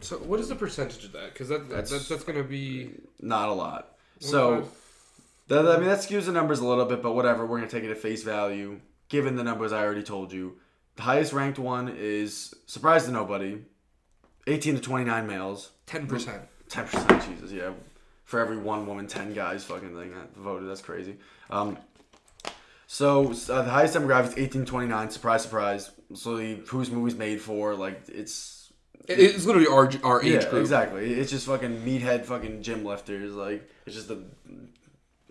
[0.01, 1.34] So what is the percentage of that?
[1.34, 2.91] Because that, That's- that's that's going to be.
[3.19, 3.95] not a lot.
[4.19, 4.67] So
[5.47, 7.45] that, I mean, that skews the numbers a little bit, but whatever.
[7.45, 10.57] We're gonna take it at face value, given the numbers I already told you.
[11.01, 13.57] The highest ranked one is surprise to nobody,
[14.45, 15.71] 18 to 29 males.
[15.87, 16.43] ten percent.
[16.69, 17.71] Ten percent, Jesus, yeah.
[18.23, 20.69] For every one woman, ten guys fucking thing that voted.
[20.69, 21.17] That's crazy.
[21.49, 21.79] Um,
[22.85, 25.09] so uh, the highest demographic is eighteen twenty nine.
[25.09, 25.89] Surprise, surprise.
[26.13, 28.71] So the whose movies made for like it's
[29.07, 30.61] It's literally our our age yeah group.
[30.61, 31.13] exactly.
[31.15, 33.33] It's just fucking meathead fucking gym lifters.
[33.33, 34.23] Like it's just the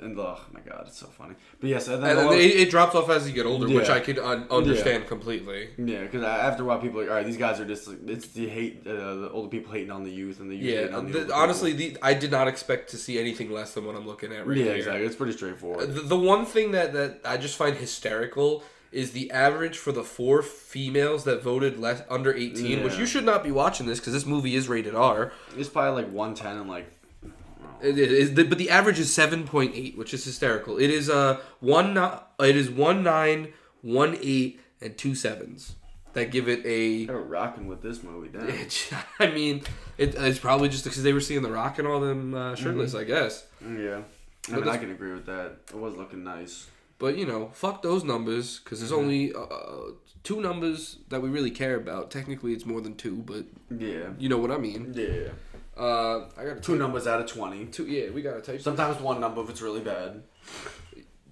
[0.01, 1.35] and oh my god, it's so funny.
[1.61, 3.89] But yes, and then And then it, it drops off as you get older, which
[3.89, 5.71] I could un- understand completely.
[5.79, 7.99] yeah, because after a while, people are like, all right, these guys are just like,
[8.07, 10.81] it's the hate, uh, the older people hating on the youth and the youth Yeah,
[10.83, 13.85] hating on the the- honestly, the, I did not expect to see anything less than
[13.85, 14.75] what I'm looking at right yeah, here.
[14.77, 15.05] exactly.
[15.07, 15.95] It's pretty straightforward.
[15.95, 20.03] The, the one thing that, that I just find hysterical is the average for the
[20.03, 24.13] four females that voted less under 18, which you should not be watching this because
[24.13, 25.33] this movie is rated R.
[25.57, 26.91] It's probably like one ten and like
[27.83, 30.79] It is, but the average is 7.8, which is hysterical.
[30.79, 31.97] It is uh one
[32.41, 33.53] it is one nine,
[33.83, 35.77] one eight, and two sevens
[36.13, 37.07] that give it a.
[37.07, 38.69] They were rocking with this movie, damn.
[39.19, 39.63] I mean,
[39.99, 42.95] it, it's probably just because they were seeing the Rock and all them uh, shirtless,
[42.95, 43.47] I guess.
[43.63, 44.03] Yeah.
[44.49, 45.57] I mean, I can agree with that.
[45.69, 46.67] It was looking nice.
[46.99, 51.51] But you know, fuck those numbers because there's only uh, two numbers that we really
[51.51, 52.11] care about.
[52.11, 54.11] Technically, it's more than two, but Yeah.
[54.19, 54.93] you know what I mean.
[54.95, 55.31] Yeah.
[55.81, 57.67] Uh, I got Two numbers out of 20.
[57.67, 58.61] Two, yeah, we gotta type.
[58.61, 60.23] Sometimes one number if it's really bad.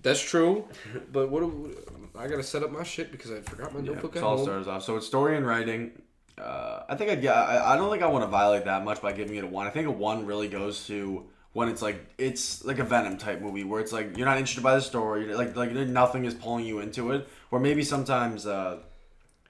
[0.02, 0.64] That's true,
[1.12, 1.40] but what?
[1.40, 1.76] do-
[2.16, 4.36] I gotta set up my shit because I forgot my Yeah, notebook it at all
[4.36, 4.46] home.
[4.46, 4.82] starts off.
[4.84, 6.00] So it's story and writing.
[6.38, 9.02] Uh, I think I'd, yeah, I, I don't think I want to violate that much
[9.02, 9.66] by giving it a one.
[9.66, 13.40] I think a one really goes to when it's like it's like a Venom type
[13.40, 16.32] movie where it's like you're not interested by the story, you're like like nothing is
[16.34, 17.28] pulling you into it.
[17.50, 18.78] Or maybe sometimes uh,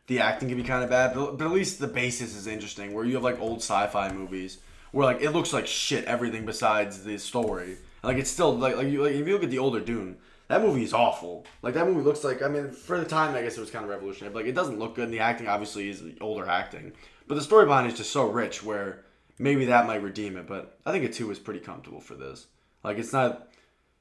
[0.09, 2.95] the acting can be kind of bad, but, but at least the basis is interesting.
[2.95, 4.59] Where you have like old sci-fi movies
[4.93, 7.77] where like it looks like shit everything besides the story.
[8.03, 10.17] Like it's still like like, you, like if you look at the older Dune,
[10.49, 11.47] that movie is awful.
[11.63, 13.85] Like that movie looks like I mean for the time I guess it was kind
[13.85, 15.05] of revolutionary, but like it doesn't look good.
[15.05, 16.93] And the acting obviously is older acting,
[17.27, 19.05] but the story behind it is just so rich where
[19.39, 20.47] maybe that might redeem it.
[20.47, 22.47] But I think a two is pretty comfortable for this.
[22.83, 23.49] Like it's not.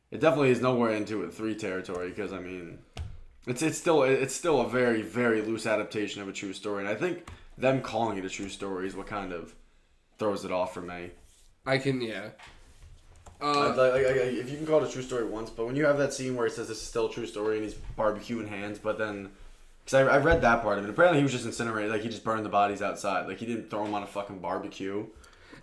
[0.09, 2.79] It definitely is nowhere into a three territory because I mean,
[3.45, 6.89] it's it's still it's still a very very loose adaptation of a true story, and
[6.89, 9.53] I think them calling it a true story is what kind of
[10.18, 11.11] throws it off for me.
[11.65, 12.30] I can yeah.
[13.39, 15.76] Uh, like, like, like, if you can call it a true story once, but when
[15.76, 17.76] you have that scene where it says this is still a true story and he's
[17.95, 19.30] barbecuing hands, but then
[19.88, 20.89] because I, I read that part of it.
[20.89, 21.91] Apparently, he was just incinerated.
[21.91, 23.28] Like he just burned the bodies outside.
[23.28, 25.05] Like he didn't throw them on a fucking barbecue.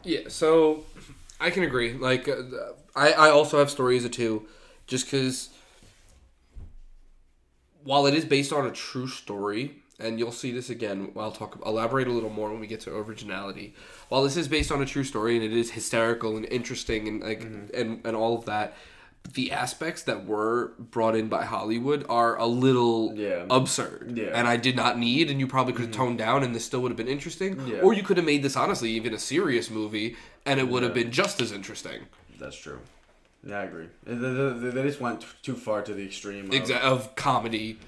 [0.02, 0.84] Yeah, so
[1.40, 1.94] I can agree.
[1.94, 2.42] Like uh,
[2.94, 4.46] I, I also have stories of two,
[4.86, 5.50] just because
[7.82, 11.12] while it is based on a true story, and you'll see this again.
[11.16, 13.74] I'll talk elaborate a little more when we get to originality.
[14.08, 17.22] While this is based on a true story and it is hysterical and interesting and
[17.22, 17.74] like mm-hmm.
[17.74, 18.74] and and all of that,
[19.32, 23.46] the aspects that were brought in by Hollywood are a little yeah.
[23.48, 24.12] absurd.
[24.14, 24.30] Yeah.
[24.34, 26.02] And I did not need, and you probably could have mm-hmm.
[26.02, 27.66] toned down, and this still would have been interesting.
[27.66, 27.80] Yeah.
[27.80, 30.94] Or you could have made this honestly even a serious movie, and it would have
[30.94, 32.02] been just as interesting.
[32.38, 32.80] That's true.
[33.46, 33.88] Yeah, I agree.
[34.04, 37.78] They, they, they just went too far to the extreme of, of comedy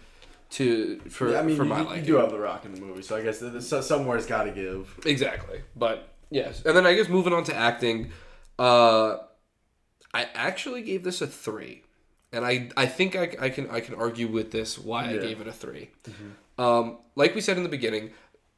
[0.51, 2.81] to for yeah, I mean, for my you, you do have the Rock in the
[2.81, 3.43] movie, so I guess
[3.87, 4.99] somewhere's got to give.
[5.05, 8.13] Exactly, but yes, and then I guess moving on to acting.
[8.59, 9.19] Uh,
[10.15, 11.83] I actually gave this a three,
[12.33, 15.21] and I I think I, I can I can argue with this why yeah.
[15.21, 16.63] I gave it a 3 mm-hmm.
[16.63, 18.13] Um, like we said in the beginning,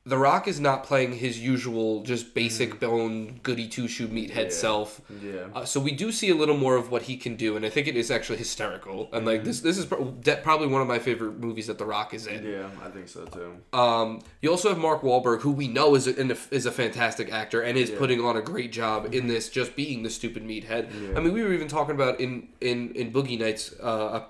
[0.08, 2.80] the Rock is not playing his usual, just basic mm.
[2.80, 4.48] bone, goody two shoe meathead yeah.
[4.48, 5.02] self.
[5.22, 5.48] Yeah.
[5.54, 7.68] Uh, so we do see a little more of what he can do, and I
[7.68, 9.10] think it is actually hysterical.
[9.12, 9.46] And like mm-hmm.
[9.48, 12.42] this, this is probably one of my favorite movies that the Rock is in.
[12.42, 13.56] Yeah, I think so too.
[13.78, 17.60] Um, you also have Mark Wahlberg, who we know is a, is a fantastic actor
[17.60, 17.98] and is yeah.
[17.98, 19.28] putting on a great job in mm-hmm.
[19.28, 20.90] this, just being the stupid meathead.
[21.02, 21.18] Yeah.
[21.18, 24.24] I mean, we were even talking about in in in Boogie Nights, uh,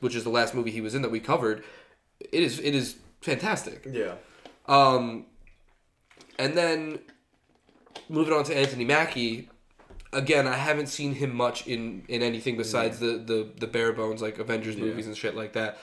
[0.00, 1.64] which is the last movie he was in that we covered.
[2.18, 3.86] It is it is fantastic.
[3.90, 4.14] Yeah.
[4.68, 5.26] Um,
[6.38, 7.00] and then
[8.08, 9.48] moving on to Anthony Mackie,
[10.12, 13.12] again, I haven't seen him much in in anything besides yeah.
[13.12, 15.10] the, the the bare bones like Avengers movies yeah.
[15.10, 15.78] and shit like that.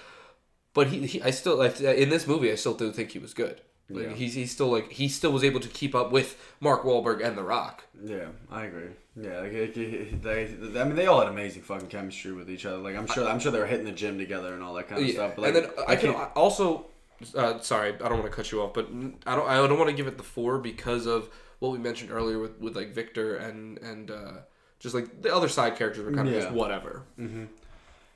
[0.74, 3.34] But he, he I still like in this movie, I still do think he was
[3.34, 3.62] good.
[3.88, 4.14] Like, yeah.
[4.14, 7.38] he's he's still like he still was able to keep up with Mark Wahlberg and
[7.38, 7.86] The Rock.
[8.04, 8.90] Yeah, I agree.
[9.16, 12.78] Yeah, like, they, they, I mean, they all had amazing fucking chemistry with each other.
[12.78, 15.02] Like I'm sure, I'm sure they were hitting the gym together and all that kind
[15.02, 15.14] of yeah.
[15.14, 15.36] stuff.
[15.36, 16.88] But like, and then I, I can also
[17.36, 18.88] uh, sorry, I don't want to cut you off, but
[19.26, 19.48] I don't.
[19.48, 22.60] I don't want to give it the four because of what we mentioned earlier with,
[22.60, 24.32] with like Victor and and uh,
[24.80, 26.42] just like the other side characters were kind of yeah.
[26.42, 27.04] just whatever.
[27.20, 27.46] Mm-hmm.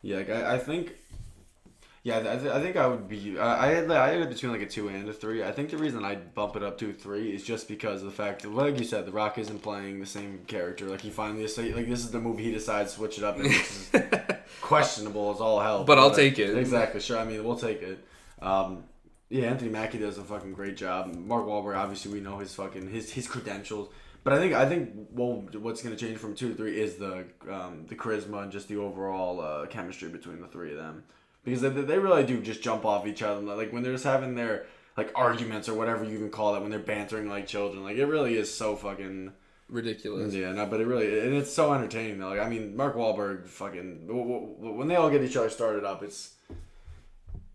[0.01, 0.95] Yeah, like I, I think.
[2.01, 3.37] Yeah, I, th- I think I would be.
[3.37, 5.43] I I had, I had between like a two and a three.
[5.43, 8.05] I think the reason I bump it up to a three is just because of
[8.05, 10.85] the fact that, like you said, The Rock isn't playing the same character.
[10.85, 13.47] Like he finally, like this is the movie he decides to switch it up, and
[13.47, 13.91] is
[14.61, 15.79] questionable as all hell.
[15.79, 16.57] But, but I'll take it.
[16.57, 17.17] Exactly, sure.
[17.17, 17.99] I mean, we'll take it.
[18.41, 18.85] Um,
[19.29, 21.13] yeah, Anthony Mackie does a fucking great job.
[21.13, 23.89] Mark Wahlberg, obviously, we know his fucking his his credentials.
[24.23, 26.95] But I think I think well, what's going to change from two to three is
[26.95, 31.03] the um, the charisma and just the overall uh, chemistry between the three of them
[31.43, 33.41] because they, they really do just jump off each other.
[33.41, 34.65] Like when they're just having their
[34.97, 37.83] like arguments or whatever you even call it when they're bantering like children.
[37.83, 39.31] Like it really is so fucking
[39.69, 40.33] ridiculous.
[40.33, 42.29] Yeah, no, but it really and it's so entertaining though.
[42.29, 46.33] Like I mean, Mark Wahlberg, fucking when they all get each other started up, it's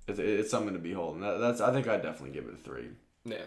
[0.06, 1.16] it's, it's something to behold.
[1.16, 2.88] And that, that's I think I'd definitely give it a three.
[3.24, 3.46] Yeah.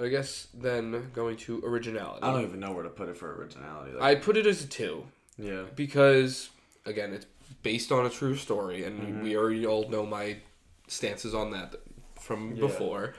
[0.00, 2.22] I guess then going to originality.
[2.22, 3.92] I don't even know where to put it for originality.
[3.92, 5.06] Like, I put it as a two.
[5.38, 5.62] Yeah.
[5.74, 6.50] Because
[6.84, 7.26] again, it's
[7.62, 9.22] based on a true story, and mm-hmm.
[9.22, 10.36] we already all know my
[10.88, 11.76] stances on that
[12.20, 12.60] from yeah.
[12.60, 13.14] before.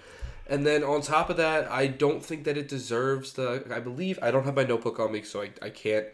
[0.50, 3.66] And then on top of that, I don't think that it deserves the.
[3.72, 6.08] I believe I don't have my notebook on me, so I, I can't.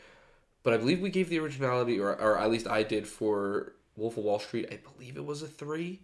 [0.64, 4.18] But I believe we gave the originality, or or at least I did for Wolf
[4.18, 6.02] of Wall Street, I believe it was a three.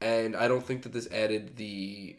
[0.00, 2.16] And I don't think that this added the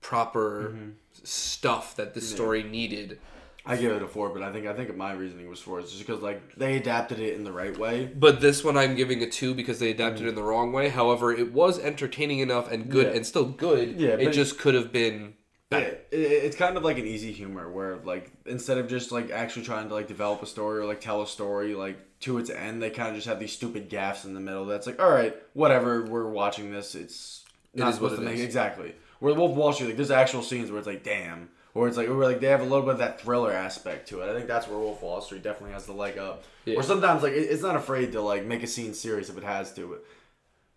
[0.00, 0.90] proper mm-hmm.
[1.24, 3.18] stuff that the story needed.
[3.66, 5.80] I give it a four, but I think I think my reasoning was four.
[5.80, 8.04] It's just because like they adapted it in the right way.
[8.04, 10.26] But this one I'm giving a two because they adapted mm-hmm.
[10.26, 10.90] it in the wrong way.
[10.90, 13.14] However, it was entertaining enough and good yeah.
[13.14, 13.98] and still good.
[13.98, 15.34] Yeah, it just could have been.
[15.82, 19.64] It, it's kind of like an easy humor where like instead of just like actually
[19.64, 22.82] trying to like develop a story or like tell a story like to its end,
[22.82, 24.64] they kind of just have these stupid gaffs in the middle.
[24.66, 26.04] That's like, all right, whatever.
[26.04, 26.94] We're watching this.
[26.94, 27.44] It's
[27.74, 28.94] not it supposed to make exactly.
[29.20, 31.96] Where Wolf of Wall Street, like there's actual scenes where it's like, damn, or it's
[31.96, 34.30] like, or like they have a little bit of that thriller aspect to it.
[34.30, 36.44] I think that's where Wolf of Wall Street definitely has the leg up.
[36.64, 36.76] Yeah.
[36.76, 39.72] Or sometimes like it's not afraid to like make a scene serious if it has
[39.74, 40.04] to, but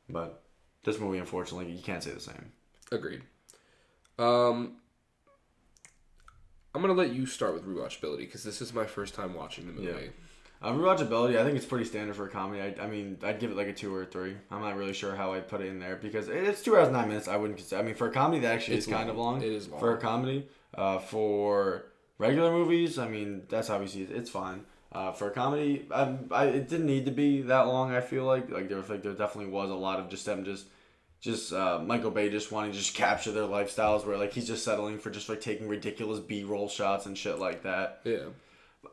[0.09, 0.43] but
[0.83, 2.51] this movie, unfortunately, you can't say the same.
[2.91, 3.21] Agreed.
[4.17, 4.77] Um,
[6.77, 9.73] I'm gonna let you start with rewatchability because this is my first time watching the
[9.73, 9.87] movie.
[9.87, 10.09] Yeah.
[10.61, 12.61] Um, rewatchability, I think it's pretty standard for a comedy.
[12.61, 14.35] I, I mean, I'd give it like a two or a three.
[14.51, 17.07] I'm not really sure how I'd put it in there because it's two hours nine
[17.07, 17.27] minutes.
[17.27, 17.81] I wouldn't consider.
[17.81, 18.99] I mean, for a comedy, that actually it's is long.
[18.99, 19.41] kind of long.
[19.41, 20.47] It is long for a comedy.
[20.75, 21.85] Uh, for
[22.19, 24.63] regular movies, I mean, that's obviously it's fine.
[24.91, 27.91] Uh, for a comedy, I, I, it didn't need to be that long.
[27.91, 30.45] I feel like like there was like there definitely was a lot of just them
[30.45, 30.67] just
[31.27, 34.63] just uh, Michael Bay just wanting to just capture their lifestyles, where like he's just
[34.65, 38.01] settling for just like taking ridiculous B roll shots and shit like that.
[38.03, 38.25] Yeah.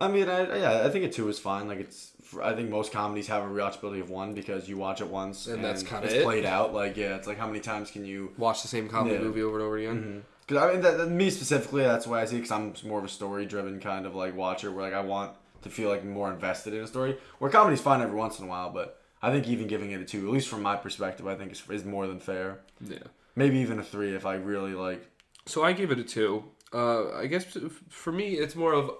[0.00, 1.68] I mean, I, yeah, I think a two is fine.
[1.68, 2.10] Like it's,
[2.42, 5.62] I think most comedies have a rewatchability of one because you watch it once And
[5.62, 6.24] that's kinda it's it.
[6.24, 6.74] played out.
[6.74, 8.32] Like yeah, it's like how many times can you?
[8.36, 9.20] Watch the same comedy Yeah.
[9.22, 10.24] movie over and over again.
[10.46, 12.36] Because I mean, that, that- me specifically, that's why I see.
[12.36, 15.32] Because I'm more of a story driven kind of like watcher, where like I want
[15.62, 17.16] to feel like more invested in a story.
[17.38, 20.04] Where comedy's fine every once in a while, but I think even giving it a
[20.04, 22.60] two, at least from my perspective, I think is, is more than fair.
[22.80, 22.98] Yeah.
[23.34, 25.08] Maybe even a three if I really like.
[25.46, 26.44] So I gave it a two.
[26.72, 27.56] Uh, I guess
[27.88, 28.90] for me, it's more of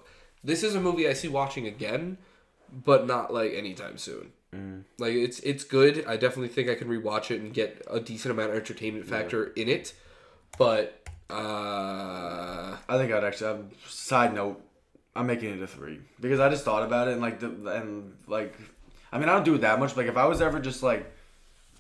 [0.42, 2.18] this is a movie I see watching again,
[2.72, 4.32] but not like anytime soon.
[4.98, 6.04] Like it's it's good.
[6.06, 9.46] I definitely think I can rewatch it and get a decent amount of entertainment factor
[9.56, 9.94] in it.
[10.56, 13.50] But uh, I think I'd actually.
[13.50, 14.62] Um, side note,
[15.16, 18.14] I'm making it a three because I just thought about it and like the and
[18.26, 18.54] like,
[19.14, 19.96] I mean I don't do it that much.
[19.96, 21.10] Like if I was ever just like.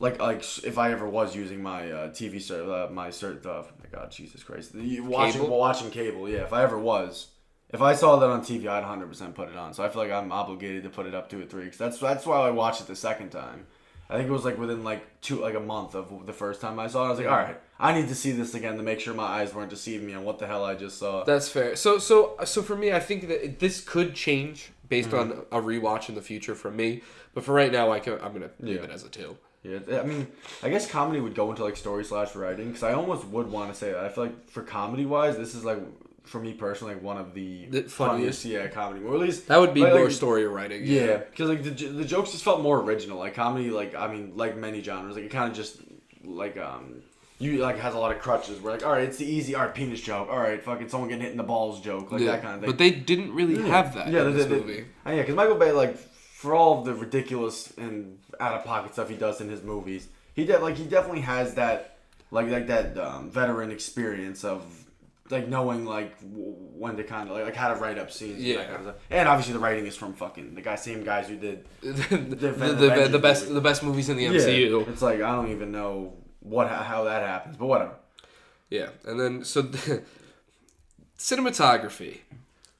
[0.00, 3.50] Like, like if I ever was using my uh, TV ser- uh, my cert, uh,
[3.50, 5.56] oh my God, Jesus Christ, the, watching Cable?
[5.56, 6.38] watching cable, yeah.
[6.38, 7.28] If I ever was,
[7.70, 9.72] if I saw that on TV, I'd 100 percent put it on.
[9.72, 11.98] So I feel like I'm obligated to put it up to a three because that's
[11.98, 13.66] that's why I watched it the second time.
[14.10, 16.78] I think it was like within like two like a month of the first time
[16.80, 17.06] I saw it.
[17.06, 19.24] I was like, all right, I need to see this again to make sure my
[19.24, 21.22] eyes weren't deceiving me on what the hell I just saw.
[21.24, 21.76] that's fair.
[21.76, 26.08] So so so for me, I think that this could change based on a rewatch
[26.08, 27.02] in the future from me.
[27.34, 28.82] But for right now, I can I'm gonna leave Yeah.
[28.84, 29.36] it as a two.
[29.62, 30.26] Yeah, I mean,
[30.62, 33.72] I guess comedy would go into like story slash writing because I almost would want
[33.72, 34.04] to say that.
[34.04, 35.78] I feel like for comedy wise, this is like
[36.24, 37.96] for me personally like one of the, The funniest.
[37.96, 39.04] funniest, yeah, comedy.
[39.04, 40.82] Or at least That would be like- more like- story writing.
[40.84, 43.18] Yeah, because like the, the jokes just felt more original.
[43.18, 45.78] Like comedy, like I mean, like many genres, like it kind of just
[46.24, 47.02] like um.
[47.38, 48.60] You like has a lot of crutches.
[48.60, 50.28] We're like, all right, it's the easy, art penis joke.
[50.30, 52.32] All right, fucking someone getting hit in the balls joke, like Yeah.
[52.32, 52.70] that kind of thing.
[52.70, 54.84] But they didn't really have that Yeah, in they- this they- movie.
[55.04, 58.92] Uh, yeah, because Michael Bay, like, for all of the ridiculous and out of pocket
[58.92, 61.96] stuff he does in his movies, he de- like he definitely has that
[62.30, 64.62] like like that um, veteran experience of
[65.30, 68.34] like knowing like w- when to kind of like, like how to write up scenes.
[68.36, 68.56] And, Yeah.
[68.58, 68.96] that kind of stuff.
[69.10, 72.52] and obviously the writing is from fucking the guy same guys who did the, the,
[72.52, 74.84] the, the best the best movies in the MCU.
[74.86, 76.12] Yeah, it's like I don't even know
[76.44, 77.94] what how that happens, but whatever.
[78.70, 79.62] Yeah, and then so
[81.18, 82.18] cinematography.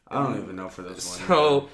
[0.06, 1.26] I don't even know for this one.
[1.26, 1.68] So,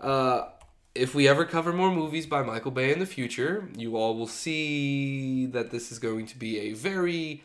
[0.00, 0.48] uh,
[0.94, 4.28] if we ever cover more movies by Michael Bay in the future, you all will
[4.28, 7.42] see that this is going to be a very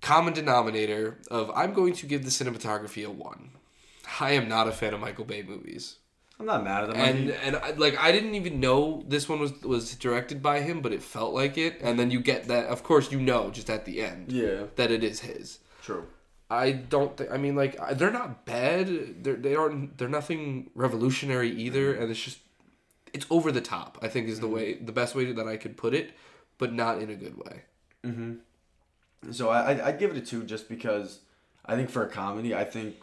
[0.00, 3.50] common denominator of I'm going to give the cinematography a one.
[4.20, 5.96] I am not a fan of Michael Bay movies.
[6.38, 6.96] I'm not mad at them.
[6.98, 10.80] And and I, like I didn't even know this one was was directed by him,
[10.82, 11.80] but it felt like it.
[11.82, 14.90] And then you get that, of course, you know, just at the end, yeah, that
[14.90, 15.58] it is his.
[15.82, 16.06] true.
[16.48, 17.30] I don't think.
[17.32, 19.24] I mean, like I- they're not bad.
[19.24, 19.96] They're they aren't.
[19.98, 22.38] They're nothing revolutionary either, and it's just
[23.14, 23.98] it's over the top.
[24.02, 26.12] I think is the way the best way that I could put it,
[26.58, 27.62] but not in a good way.
[28.04, 28.38] Mhm.
[29.32, 31.20] So I I'd, I'd give it a two just because
[31.64, 32.96] I think for a comedy I think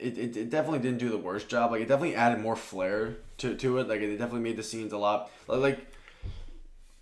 [0.00, 1.70] it, it, it definitely didn't do the worst job.
[1.72, 3.88] Like it definitely added more flair to, to it.
[3.88, 5.86] Like it definitely made the scenes a lot like like,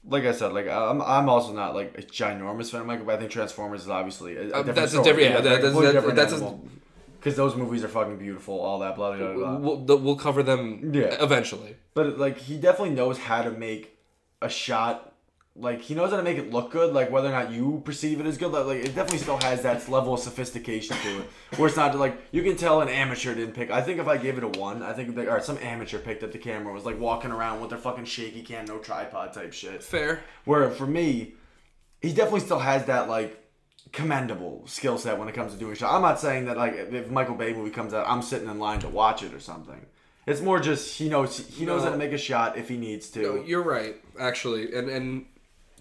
[0.04, 3.14] like I said like I'm, I'm also not like a ginormous fan of Michael, but
[3.16, 5.62] I think Transformers is obviously a, a Um, different that's a different- yeah, it's that-
[5.62, 6.58] that's- different that's a-
[7.18, 8.60] because those movies are fucking beautiful.
[8.60, 9.56] All that blah blah blah.
[9.58, 9.74] blah.
[9.84, 11.16] We'll, we'll cover them Yeah.
[11.20, 11.74] eventually.
[11.94, 13.98] But like he definitely knows how to make
[14.40, 15.07] a shot.
[15.60, 16.94] Like he knows how to make it look good.
[16.94, 19.62] Like whether or not you perceive it as good, like like, it definitely still has
[19.62, 21.30] that level of sophistication to it.
[21.58, 23.70] Where it's not like you can tell an amateur didn't pick.
[23.70, 25.98] I think if I gave it a one, I think like all right, some amateur
[25.98, 29.32] picked up the camera was like walking around with their fucking shaky cam, no tripod
[29.32, 29.82] type shit.
[29.82, 30.20] Fair.
[30.44, 31.34] Where for me,
[32.00, 33.42] he definitely still has that like
[33.92, 35.94] commendable skill set when it comes to doing shot.
[35.94, 38.80] I'm not saying that like if Michael Bay movie comes out, I'm sitting in line
[38.80, 39.86] to watch it or something.
[40.26, 41.86] It's more just he knows he knows No.
[41.86, 43.22] how to make a shot if he needs to.
[43.22, 45.24] No, you're right, actually, and and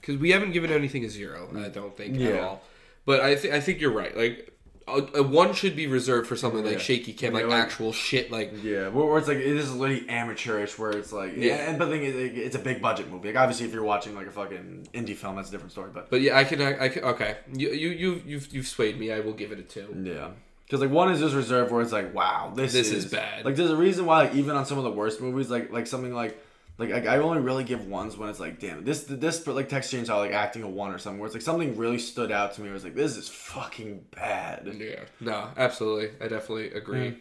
[0.08, 2.62] because we haven't given anything a zero, I don't think at all.
[3.06, 4.16] But I think I think you're right.
[4.18, 4.54] Like
[4.88, 6.72] a, a one should be reserved for something Yeah.
[6.72, 9.74] like shaky cam, Yeah, like, like- actual shit, like Yeah, where, it's like it is
[9.76, 10.80] literally amateurish.
[10.80, 11.70] Where it's like yeah, Yeah.
[11.70, 13.28] and but the thing is, like, it's a big budget movie.
[13.28, 15.92] Like obviously, if you're watching like a fucking indie film, that's a different story.
[15.94, 16.62] But But yeah, I can.
[16.62, 17.04] I, I can.
[17.04, 19.12] Okay, you you you you've you've swayed me.
[19.12, 19.88] I will give it a two.
[20.04, 20.30] yeah,
[20.66, 23.44] because like one is just reserved where it's like wow, this This is, is bad.
[23.46, 25.88] Like there's a reason why like even on some of the worst movies, like like
[25.88, 26.38] something like.
[26.78, 29.92] Like I I only really give ones when it's like, damn, this this like text
[29.92, 32.54] Texas Chainsaw like acting a one or something where it's like something really stood out
[32.54, 32.68] to me.
[32.68, 34.70] Where was like, this is fucking bad.
[34.78, 35.04] Yeah.
[35.20, 36.12] No, absolutely.
[36.24, 37.18] I definitely agree.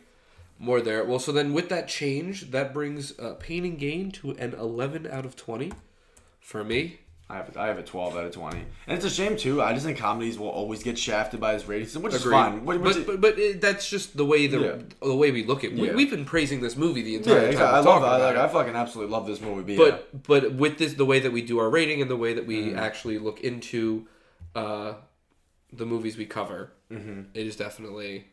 [0.58, 1.04] More there.
[1.04, 5.06] Well, so then with that change, that brings uh, Pain and Gain to an 11
[5.06, 5.70] out of 20
[6.40, 7.00] for me.
[7.28, 8.56] I have, I have a 12 out of 20.
[8.56, 9.60] And it's a shame, too.
[9.60, 12.32] I just think comedies will always get shafted by this rating system, which is Agreed.
[12.36, 12.64] fine.
[12.64, 14.76] Which, which but, but but it, that's just the way the Yeah.
[15.02, 15.72] the way we look at.
[15.72, 15.94] We, Yeah.
[15.94, 17.50] We've been praising this movie the yeah, entire time.
[17.50, 17.78] exactly.
[17.78, 18.06] I love it.
[18.06, 18.36] I, like.
[18.36, 19.76] I fucking absolutely love this movie.
[19.76, 22.32] But, but but with this the way that we do our rating and the way
[22.34, 22.78] that we Mm-hmm.
[22.78, 24.06] actually look into
[24.54, 24.94] uh,
[25.72, 27.22] the movies we cover, Mm-hmm.
[27.34, 28.26] it is definitely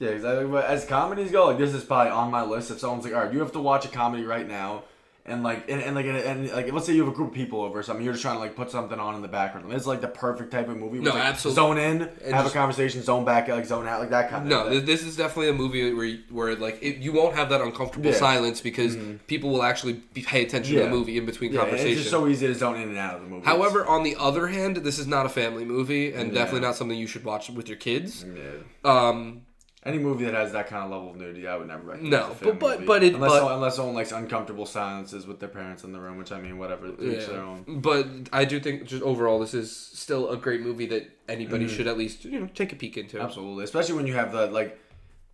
[0.00, 0.46] yeah, yeah, exactly.
[0.46, 2.70] But as comedies go, like this is probably on my list.
[2.72, 4.82] If someone's like, all right, you have to watch a comedy right now.
[5.26, 7.34] And like and, and like and, and like let's say you have a group of
[7.34, 9.70] people over or something, you're just trying to like put something on in the background.
[9.72, 10.98] It's like the perfect type of movie.
[10.98, 11.56] where No, like, absolutely.
[11.56, 12.00] Zone in,
[12.32, 14.48] have just- a conversation, zone back, like zone out, like that kind of.
[14.48, 14.80] no.
[14.80, 18.06] This, is definitely a movie where you, where like it, you won't have that uncomfortable
[18.06, 18.12] Yeah.
[18.12, 18.18] Mm-hmm.
[18.24, 18.96] silence because
[19.26, 21.92] people will actually be, pay attention to the movie in between Yeah, and conversation.
[21.92, 23.44] it's just so easy to zone in and out of the movie.
[23.44, 26.38] However, on the other hand, this is not a family movie and Yeah.
[26.40, 28.24] definitely not something you should watch with your kids.
[28.24, 28.50] Yeah.
[28.84, 29.42] Um,
[29.82, 32.10] Any movie that has that kind of level of nudity, I would never recommend.
[32.10, 32.86] No, but- but- movie.
[32.86, 35.98] but it- unless but- someone, unless someone likes uncomfortable silences with their parents in the
[36.00, 37.64] room, which I mean, whatever, to each their own.
[37.66, 41.76] But I do think just overall this is still a great movie that anybody Mm-hmm.
[41.76, 43.18] should at least you know take a peek into.
[43.20, 44.78] Absolutely, especially when you have the like,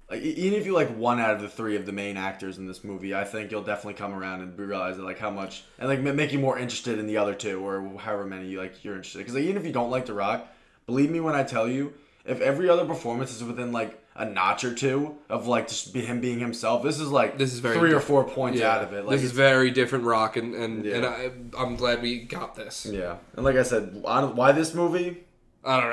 [0.08, 2.68] like even if you like one out of the three of the main actors in
[2.68, 5.88] this movie, I think you'll definitely come around and realize that like how much and
[5.88, 8.94] like make you more interested in the other two or however many you like you're
[8.94, 9.18] interested.
[9.18, 10.46] Because like, even if you don't like The Rock,
[10.86, 11.94] believe me when I tell you,
[12.24, 16.00] if every other performance is within like a notch or two of like just be
[16.00, 18.82] him being himself, this is like This is very three or four points Yeah, out
[18.82, 19.04] of it.
[19.04, 20.94] Like this is very different rock, and and, Yeah.
[20.96, 22.86] and I, I'm glad we got this.
[22.86, 25.24] Yeah, and like I said, I don't, why this movie?
[25.64, 25.90] I don't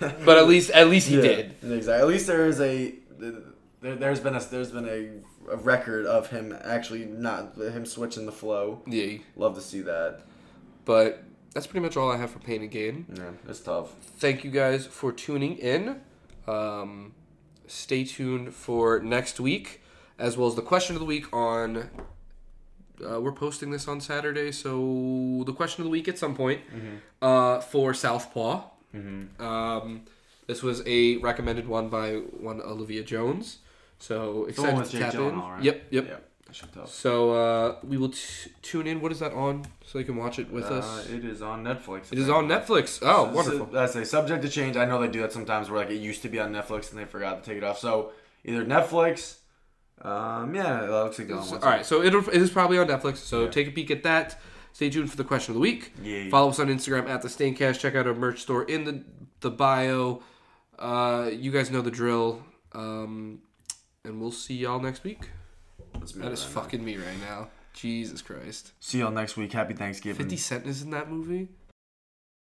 [0.00, 1.54] know, but at least at least he did.
[1.62, 1.94] exactly.
[1.94, 6.28] At least there is a there, there's been a there's been a, a record of
[6.30, 8.82] him actually not him switching the flow.
[8.86, 10.20] Yeah, Love to see that.
[10.84, 11.22] but
[11.54, 13.06] that's pretty much all I have for Pain and Gain.
[13.14, 13.92] Yeah, it's tough.
[14.18, 16.00] Thank you guys for tuning in.
[16.46, 17.14] Um,
[17.66, 19.82] stay tuned for next week,
[20.18, 21.90] as well as the question of the week on.
[23.04, 26.62] Uh, we're posting this on Saturday, so the question of the week at some point
[27.20, 28.62] uh, for Southpaw.
[28.92, 29.24] Hmm.
[29.38, 30.02] Um,
[30.46, 33.58] this was a recommended one by one Olivia Jones.
[33.98, 35.38] So excited to tap in.
[35.38, 35.62] Right?
[35.62, 36.06] Yep, yep.
[36.08, 36.16] Yeah,
[36.86, 39.00] So uh, we will t- tune in.
[39.00, 39.66] What is that on?
[39.84, 41.08] So you can watch it with Uh, us.
[41.10, 42.12] it is on Netflix.
[42.12, 42.98] It is on Netflix.
[43.02, 43.66] Oh, wonderful.
[43.66, 44.76] That's a subject to change.
[44.76, 46.98] I know they do that sometimes, where like it used to be on Netflix and
[47.00, 47.78] they forgot to take it off.
[47.78, 48.12] So
[48.44, 49.36] either Netflix.
[50.02, 53.16] Um, yeah, that looks like all right, so it'll, it is probably on Netflix.
[53.16, 53.50] So Yeah.
[53.50, 54.38] take a peek at that.
[54.72, 55.92] Stay tuned for the question of the week.
[56.02, 56.28] Yeah.
[56.28, 57.80] Follow us on Instagram at the Staincast.
[57.80, 59.04] Check out our merch store in the
[59.40, 60.22] the bio.
[60.78, 62.42] Uh, you guys know the drill.
[62.72, 63.40] Um,
[64.04, 65.30] and we'll see y'all next week.
[66.06, 66.60] That's me That is right now.
[66.62, 67.48] fucking me right now.
[67.72, 68.72] Jesus Christ.
[68.80, 69.52] See y'all next week.
[69.52, 70.16] Happy Thanksgiving.
[70.22, 71.48] Fifty Cent is in that movie.